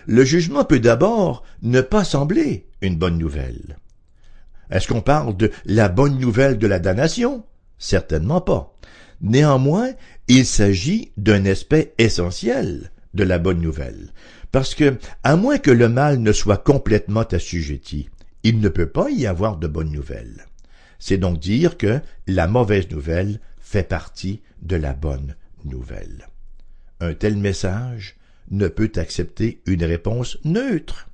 Le 0.08 0.24
jugement 0.24 0.66
peut 0.66 0.80
d'abord 0.80 1.44
ne 1.62 1.82
pas 1.82 2.04
sembler 2.04 2.68
une 2.82 2.98
bonne 2.98 3.18
nouvelle. 3.18 3.78
Est-ce 4.70 4.88
qu'on 4.88 5.02
parle 5.02 5.36
de 5.36 5.52
la 5.66 5.90
bonne 5.90 6.20
nouvelle 6.20 6.58
de 6.58 6.68
la 6.68 6.80
damnation? 6.80 7.44
Certainement 7.78 8.42
pas. 8.42 8.78
Néanmoins, 9.22 9.92
il 10.28 10.46
s'agit 10.46 11.12
d'un 11.18 11.46
aspect 11.46 11.94
essentiel 11.98 12.92
de 13.14 13.24
la 13.24 13.40
bonne 13.40 13.62
nouvelle, 13.62 14.14
parce 14.52 14.76
que, 14.76 14.98
à 15.24 15.36
moins 15.36 15.58
que 15.58 15.72
le 15.72 15.90
mal 15.90 16.20
ne 16.20 16.32
soit 16.32 16.58
complètement 16.58 17.24
assujetti, 17.24 18.10
il 18.44 18.60
ne 18.60 18.70
peut 18.70 18.90
pas 18.90 19.10
y 19.10 19.28
avoir 19.28 19.58
de 19.58 19.68
bonne 19.68 19.92
nouvelle. 19.92 20.46
C'est 20.98 21.18
donc 21.18 21.40
dire 21.40 21.78
que 21.78 22.00
la 22.28 22.48
mauvaise 22.48 22.90
nouvelle 22.90 23.40
fait 23.60 23.88
partie 23.88 24.42
de 24.62 24.76
la 24.76 24.94
bonne 24.94 25.36
nouvelle. 25.66 26.28
Un 27.00 27.14
tel 27.14 27.38
message 27.38 28.18
ne 28.52 28.68
peut 28.68 28.92
accepter 28.96 29.62
une 29.66 29.84
réponse 29.84 30.38
neutre. 30.44 31.10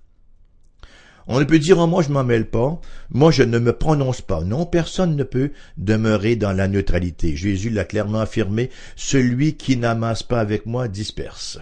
On 1.28 1.40
ne 1.40 1.44
peut 1.44 1.60
dire, 1.60 1.80
oh, 1.80 1.88
moi 1.88 2.04
je 2.04 2.10
m'en 2.10 2.24
mêle 2.24 2.48
pas, 2.48 2.80
moi 3.10 3.32
je 3.32 3.44
ne 3.44 3.58
me 3.58 3.74
prononce 3.74 4.22
pas. 4.22 4.42
Non, 4.42 4.66
personne 4.66 5.16
ne 5.16 5.24
peut 5.24 5.52
demeurer 5.78 6.36
dans 6.36 6.52
la 6.52 6.68
neutralité. 6.68 7.36
Jésus 7.36 7.72
l'a 7.72 7.84
clairement 7.84 8.20
affirmé, 8.20 8.70
celui 8.96 9.56
qui 9.56 9.76
n'amasse 9.78 10.24
pas 10.24 10.40
avec 10.40 10.68
moi 10.68 10.88
disperse. 10.88 11.60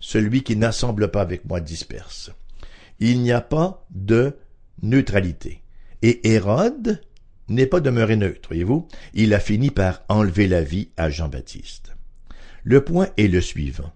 Celui 0.00 0.42
qui 0.42 0.56
n'assemble 0.56 1.10
pas 1.10 1.22
avec 1.22 1.44
moi 1.44 1.60
disperse. 1.60 2.30
Il 3.00 3.22
n'y 3.22 3.32
a 3.32 3.40
pas 3.40 3.86
de 3.90 4.36
neutralité. 4.82 5.62
Et 6.02 6.32
Hérode 6.32 7.00
n'est 7.48 7.66
pas 7.66 7.80
demeuré 7.80 8.16
neutre, 8.16 8.48
voyez-vous. 8.48 8.88
Il 9.14 9.34
a 9.34 9.40
fini 9.40 9.70
par 9.70 10.02
enlever 10.08 10.48
la 10.48 10.62
vie 10.62 10.90
à 10.96 11.10
Jean-Baptiste. 11.10 11.92
Le 12.64 12.82
point 12.82 13.08
est 13.16 13.28
le 13.28 13.40
suivant. 13.40 13.92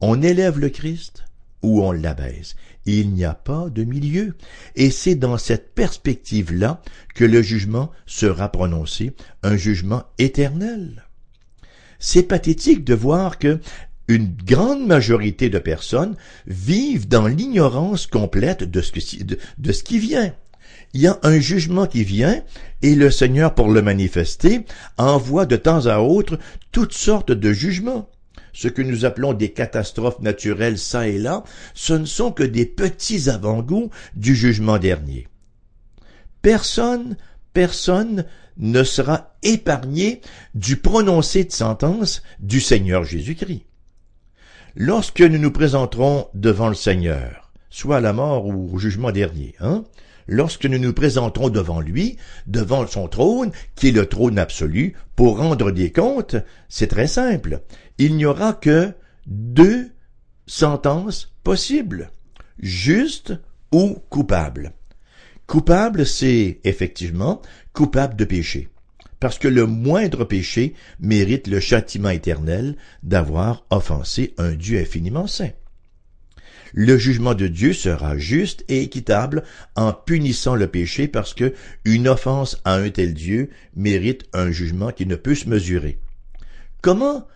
On 0.00 0.22
élève 0.22 0.58
le 0.58 0.70
Christ 0.70 1.24
ou 1.62 1.82
on 1.82 1.92
l'abaisse. 1.92 2.56
Il 2.86 3.10
n'y 3.10 3.24
a 3.24 3.34
pas 3.34 3.68
de 3.68 3.84
milieu. 3.84 4.36
Et 4.76 4.90
c'est 4.90 5.16
dans 5.16 5.36
cette 5.36 5.74
perspective-là 5.74 6.80
que 7.14 7.24
le 7.24 7.42
jugement 7.42 7.90
sera 8.06 8.50
prononcé, 8.50 9.14
un 9.42 9.56
jugement 9.56 10.04
éternel. 10.18 11.04
C'est 11.98 12.22
pathétique 12.22 12.84
de 12.84 12.94
voir 12.94 13.38
que 13.38 13.60
une 14.08 14.34
grande 14.44 14.86
majorité 14.86 15.50
de 15.50 15.58
personnes 15.58 16.16
vivent 16.46 17.08
dans 17.08 17.26
l'ignorance 17.26 18.06
complète 18.06 18.64
de 18.64 18.80
ce, 18.80 18.92
qui, 18.92 19.98
vient. 19.98 20.32
Il 20.94 21.02
y 21.02 21.06
a 21.06 21.18
un 21.22 21.38
jugement 21.38 21.86
qui 21.86 22.04
vient 22.04 22.42
et 22.80 22.94
le 22.94 23.10
Seigneur, 23.10 23.54
pour 23.54 23.68
le 23.68 23.82
manifester, 23.82 24.64
envoie 24.96 25.44
de 25.44 25.56
temps 25.56 25.86
à 25.86 25.98
autre 25.98 26.38
toutes 26.72 26.94
sortes 26.94 27.32
de 27.32 27.52
jugements 27.52 28.08
ce 28.54 28.66
que 28.66 28.82
nous 28.82 29.04
appelons 29.04 29.34
des 29.34 29.52
catastrophes 29.52 30.18
naturelles 30.18 30.78
ça 30.78 31.06
et 31.06 31.18
là, 31.18 31.44
ce 31.74 31.92
ne 31.92 32.06
sont 32.06 32.32
que 32.32 32.42
des 32.42 32.66
petits 32.66 33.30
avant-goûts 33.30 33.90
du 34.16 34.34
jugement 34.34 34.78
dernier. 34.78 35.28
Personne, 36.42 37.16
personne 37.52 38.24
ne 38.56 38.82
sera 38.82 39.36
épargné 39.44 40.22
du 40.56 40.76
prononcé 40.76 41.44
de 41.44 41.52
sentence 41.52 42.20
du 42.40 42.60
Seigneur 42.60 43.04
Jésus-Christ. 43.04 43.67
Lorsque 44.76 45.20
nous 45.20 45.38
nous 45.38 45.50
présenterons 45.50 46.28
devant 46.34 46.68
le 46.68 46.74
Seigneur, 46.74 47.50
soit 47.70 47.96
à 47.96 48.00
la 48.00 48.12
mort 48.12 48.46
ou 48.46 48.74
au 48.74 48.78
jugement 48.78 49.12
dernier, 49.12 49.54
hein, 49.60 49.84
lorsque 50.26 50.66
nous 50.66 50.78
nous 50.78 50.92
présenterons 50.92 51.48
devant 51.48 51.80
lui, 51.80 52.16
devant 52.46 52.86
son 52.86 53.08
trône, 53.08 53.50
qui 53.74 53.88
est 53.88 53.92
le 53.92 54.06
trône 54.06 54.38
absolu, 54.38 54.94
pour 55.16 55.38
rendre 55.38 55.70
des 55.70 55.90
comptes, 55.90 56.36
c'est 56.68 56.88
très 56.88 57.06
simple 57.06 57.62
il 57.98 58.16
n'y 58.16 58.24
aura 58.24 58.52
que 58.52 58.92
deux 59.26 59.90
sentences 60.46 61.34
possibles, 61.42 62.10
juste 62.60 63.34
ou 63.72 63.98
coupable. 64.08 64.72
Coupable, 65.46 66.06
c'est 66.06 66.60
effectivement 66.64 67.42
coupable 67.72 68.16
de 68.16 68.24
péché. 68.24 68.68
Parce 69.20 69.38
que 69.38 69.48
le 69.48 69.66
moindre 69.66 70.24
péché 70.24 70.74
mérite 71.00 71.46
le 71.46 71.60
châtiment 71.60 72.10
éternel 72.10 72.76
d'avoir 73.02 73.64
offensé 73.70 74.34
un 74.38 74.52
Dieu 74.52 74.80
infiniment 74.80 75.26
saint. 75.26 75.50
Le 76.74 76.98
jugement 76.98 77.34
de 77.34 77.48
Dieu 77.48 77.72
sera 77.72 78.18
juste 78.18 78.64
et 78.68 78.82
équitable 78.82 79.42
en 79.74 79.92
punissant 79.92 80.54
le 80.54 80.66
péché 80.66 81.08
parce 81.08 81.32
que 81.32 81.54
une 81.84 82.08
offense 82.08 82.60
à 82.64 82.74
un 82.74 82.90
tel 82.90 83.14
Dieu 83.14 83.50
mérite 83.74 84.26
un 84.34 84.50
jugement 84.50 84.92
qui 84.92 85.06
ne 85.06 85.16
peut 85.16 85.34
se 85.34 85.48
mesurer. 85.48 85.98
Comment 86.82 87.26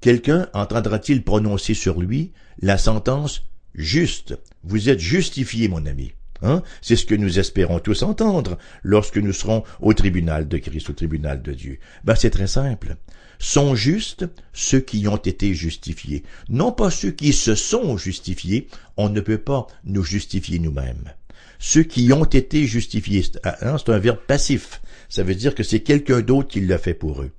quelqu'un 0.00 0.48
entendra-t-il 0.54 1.22
prononcer 1.22 1.74
sur 1.74 2.00
lui 2.00 2.32
la 2.60 2.78
sentence 2.78 3.44
juste? 3.74 4.38
Vous 4.64 4.88
êtes 4.88 5.00
justifié, 5.00 5.68
mon 5.68 5.84
ami. 5.86 6.12
Hein? 6.42 6.62
C'est 6.80 6.96
ce 6.96 7.06
que 7.06 7.14
nous 7.14 7.38
espérons 7.38 7.78
tous 7.78 8.02
entendre 8.02 8.58
lorsque 8.82 9.18
nous 9.18 9.32
serons 9.32 9.62
au 9.80 9.92
tribunal 9.92 10.48
de 10.48 10.58
Christ, 10.58 10.90
au 10.90 10.92
tribunal 10.92 11.42
de 11.42 11.52
Dieu. 11.52 11.78
Ben, 12.04 12.14
c'est 12.14 12.30
très 12.30 12.46
simple. 12.46 12.96
Sont 13.38 13.74
justes 13.74 14.26
ceux 14.52 14.80
qui 14.80 15.08
ont 15.08 15.16
été 15.16 15.54
justifiés, 15.54 16.24
non 16.48 16.72
pas 16.72 16.90
ceux 16.90 17.10
qui 17.10 17.32
se 17.32 17.54
sont 17.54 17.96
justifiés. 17.96 18.68
On 18.96 19.08
ne 19.08 19.20
peut 19.20 19.38
pas 19.38 19.66
nous 19.84 20.02
justifier 20.02 20.58
nous-mêmes. 20.58 21.12
Ceux 21.58 21.82
qui 21.82 22.12
ont 22.12 22.24
été 22.24 22.66
justifiés, 22.66 23.24
hein, 23.44 23.76
c'est 23.78 23.92
un 23.92 23.98
verbe 23.98 24.20
passif. 24.26 24.80
Ça 25.08 25.22
veut 25.22 25.34
dire 25.34 25.54
que 25.54 25.62
c'est 25.62 25.80
quelqu'un 25.80 26.20
d'autre 26.20 26.48
qui 26.48 26.60
l'a 26.60 26.78
fait 26.78 26.94
pour 26.94 27.22
eux. 27.22 27.32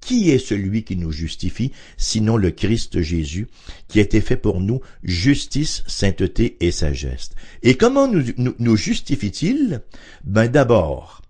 Qui 0.00 0.30
est 0.30 0.38
celui 0.38 0.84
qui 0.84 0.96
nous 0.96 1.12
justifie, 1.12 1.72
sinon 1.96 2.36
le 2.36 2.50
Christ 2.50 3.00
Jésus, 3.00 3.48
qui 3.88 3.98
a 3.98 4.02
été 4.02 4.20
fait 4.20 4.36
pour 4.36 4.60
nous 4.60 4.80
justice, 5.02 5.82
sainteté 5.86 6.56
et 6.60 6.70
sagesse? 6.70 7.30
Et 7.62 7.76
comment 7.76 8.08
nous, 8.08 8.24
nous, 8.58 8.76
justifie-t-il? 8.76 9.82
Ben 10.24 10.48
d'abord, 10.48 11.22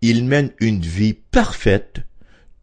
il 0.00 0.24
mène 0.24 0.50
une 0.60 0.80
vie 0.80 1.14
parfaite 1.14 2.00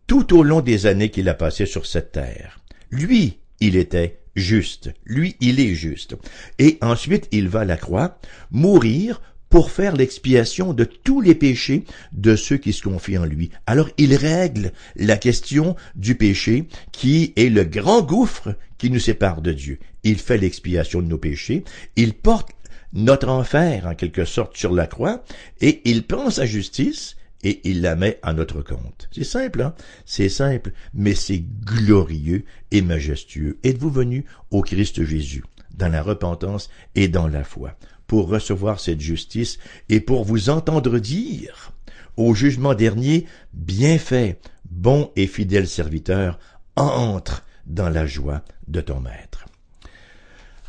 tout 0.07 0.35
au 0.35 0.43
long 0.43 0.61
des 0.61 0.85
années 0.85 1.09
qu'il 1.09 1.29
a 1.29 1.35
passées 1.35 1.65
sur 1.67 1.85
cette 1.85 2.13
terre. 2.13 2.59
Lui, 2.89 3.37
il 3.59 3.75
était 3.75 4.21
juste. 4.35 4.91
Lui, 5.05 5.35
il 5.39 5.59
est 5.59 5.75
juste. 5.75 6.15
Et 6.57 6.77
ensuite, 6.81 7.27
il 7.31 7.47
va 7.47 7.61
à 7.61 7.65
la 7.65 7.77
croix, 7.77 8.19
mourir 8.49 9.21
pour 9.49 9.71
faire 9.71 9.95
l'expiation 9.95 10.73
de 10.73 10.83
tous 10.83 11.21
les 11.21 11.35
péchés 11.35 11.83
de 12.11 12.35
ceux 12.35 12.57
qui 12.57 12.73
se 12.73 12.83
confient 12.83 13.17
en 13.17 13.25
lui. 13.25 13.49
Alors 13.65 13.89
il 13.97 14.15
règle 14.15 14.71
la 14.95 15.17
question 15.17 15.75
du 15.95 16.15
péché 16.15 16.67
qui 16.91 17.33
est 17.35 17.49
le 17.49 17.63
grand 17.63 18.01
gouffre 18.01 18.55
qui 18.77 18.89
nous 18.89 18.99
sépare 18.99 19.41
de 19.41 19.51
Dieu. 19.51 19.79
Il 20.03 20.17
fait 20.17 20.37
l'expiation 20.37 21.01
de 21.01 21.07
nos 21.07 21.17
péchés, 21.17 21.63
il 21.95 22.13
porte 22.13 22.49
notre 22.93 23.29
enfer 23.29 23.85
en 23.85 23.95
quelque 23.95 24.25
sorte 24.25 24.57
sur 24.57 24.73
la 24.73 24.87
croix 24.87 25.23
et 25.61 25.81
il 25.85 26.03
prend 26.03 26.29
sa 26.29 26.45
justice 26.45 27.17
et 27.43 27.61
il 27.63 27.81
la 27.81 27.95
met 27.95 28.19
à 28.21 28.33
notre 28.33 28.61
compte. 28.61 29.09
C'est 29.11 29.23
simple, 29.23 29.61
hein? 29.61 29.73
C'est 30.05 30.29
simple, 30.29 30.71
mais 30.93 31.15
c'est 31.15 31.43
glorieux 31.63 32.43
et 32.71 32.81
majestueux. 32.81 33.59
Êtes-vous 33.63 33.91
venu 33.91 34.25
au 34.51 34.61
Christ 34.61 35.03
Jésus, 35.03 35.43
dans 35.73 35.87
la 35.87 36.01
repentance 36.01 36.69
et 36.95 37.07
dans 37.07 37.27
la 37.27 37.43
foi? 37.43 37.77
Pour 38.09 38.27
recevoir 38.27 38.81
cette 38.81 38.99
justice 38.99 39.59
et 39.87 40.01
pour 40.01 40.25
vous 40.25 40.49
entendre 40.49 40.99
dire 40.99 41.71
au 42.17 42.33
jugement 42.33 42.73
dernier, 42.73 43.25
bien 43.53 43.97
fait, 43.97 44.41
bon 44.69 45.09
et 45.15 45.27
fidèle 45.27 45.67
serviteur, 45.67 46.37
entre 46.75 47.45
dans 47.65 47.87
la 47.87 48.05
joie 48.05 48.41
de 48.67 48.81
ton 48.81 48.99
maître. 48.99 49.45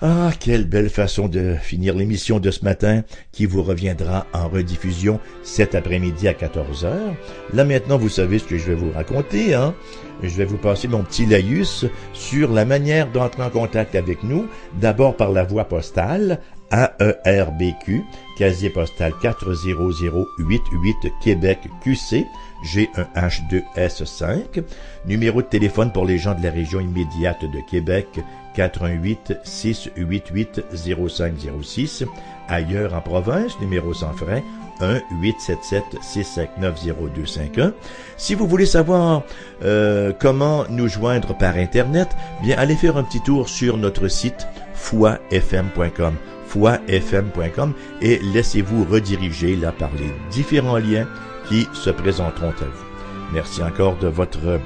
Ah, 0.03 0.31
quelle 0.39 0.65
belle 0.65 0.89
façon 0.89 1.29
de 1.29 1.57
finir 1.61 1.95
l'émission 1.95 2.41
de 2.41 2.51
ce 2.51 2.65
matin 2.65 3.03
qui 3.33 3.45
vous 3.45 3.63
reviendra 3.63 4.27
en 4.33 4.49
rediffusion 4.49 5.21
cet 5.43 5.75
après-midi 5.75 6.27
à 6.27 6.33
14 6.33 6.87
heures. 6.87 7.15
Là 7.53 7.65
maintenant, 7.65 7.99
vous 7.99 8.09
savez 8.09 8.39
ce 8.39 8.45
que 8.45 8.57
je 8.57 8.69
vais 8.69 8.75
vous 8.75 8.93
raconter, 8.93 9.55
hein? 9.55 9.75
Je 10.23 10.35
vais 10.37 10.47
vous 10.47 10.57
passer 10.57 10.89
mon 10.89 11.03
petit 11.03 11.27
laïus 11.27 11.85
sur 12.15 12.51
la 12.53 12.65
manière 12.65 13.11
d'entrer 13.11 13.43
en 13.43 13.51
contact 13.51 13.95
avec 13.95 14.23
nous, 14.23 14.47
d'abord 14.81 15.17
par 15.17 15.33
la 15.33 15.45
voie 15.45 15.65
postale 15.65 16.41
AERBQ, 16.71 18.05
casier 18.39 18.71
postal 18.71 19.13
40088 19.21 21.13
Québec 21.23 21.59
QC, 21.83 22.27
G1H2S5, 22.65 24.63
numéro 25.07 25.43
de 25.43 25.47
téléphone 25.47 25.93
pour 25.93 26.05
les 26.05 26.19
gens 26.19 26.35
de 26.35 26.43
la 26.43 26.51
région 26.51 26.81
immédiate 26.81 27.45
de 27.45 27.61
Québec 27.69 28.07
418 28.55 29.39
688 29.43 30.63
0506, 30.73 32.05
ailleurs 32.49 32.95
en 32.95 33.01
province, 33.01 33.59
numéro 33.61 33.95
sans 33.95 34.13
frais 34.13 34.43
1 34.81 35.01
877 35.21 35.85
659 36.03 36.81
0251. 37.15 37.75
Si 38.17 38.35
vous 38.35 38.47
voulez 38.47 38.67
savoir 38.67 39.23
euh, 39.63 40.13
comment 40.19 40.65
nous 40.71 40.89
joindre 40.89 41.37
par 41.37 41.57
internet, 41.57 42.09
bien 42.43 42.57
allez 42.59 42.77
faire 42.77 42.97
un 42.97 43.05
petit 43.05 43.21
tour 43.21 43.49
sur 43.49 43.77
notre 43.77 44.09
site 44.09 44.47
foifm.com 44.75 46.15
foifm.com 46.51 47.73
et 48.03 48.19
laissez-vous 48.19 48.85
rediriger 48.85 49.57
là 49.57 49.73
par 49.73 49.91
les 49.99 50.13
différents 50.31 50.79
liens 50.79 51.07
qui 51.49 51.69
se 51.73 51.91
présenteront 51.91 52.51
à 52.51 52.65
vous. 52.65 53.33
Merci 53.33 53.63
encore 53.63 53.97
de 53.99 54.09
votre 54.09 54.61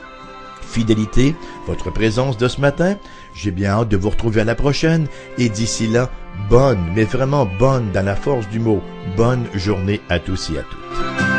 fidélité, 0.63 1.35
votre 1.67 1.91
présence 1.91 2.37
de 2.37 2.49
ce 2.49 2.61
matin. 2.61 2.97
J'ai 3.35 3.51
bien 3.51 3.71
hâte 3.71 3.89
de 3.89 3.97
vous 3.97 4.11
retrouver 4.11 4.41
à 4.41 4.45
la 4.45 4.55
prochaine 4.55 5.07
et 5.39 5.49
d'ici 5.49 5.87
là, 5.87 6.11
bonne, 6.49 6.81
mais 6.95 7.05
vraiment 7.05 7.47
bonne 7.59 7.91
dans 7.93 8.05
la 8.05 8.17
force 8.17 8.49
du 8.49 8.59
mot, 8.59 8.83
bonne 9.17 9.47
journée 9.55 10.01
à 10.09 10.19
tous 10.19 10.51
et 10.51 10.59
à 10.59 10.63
toutes. 10.63 11.34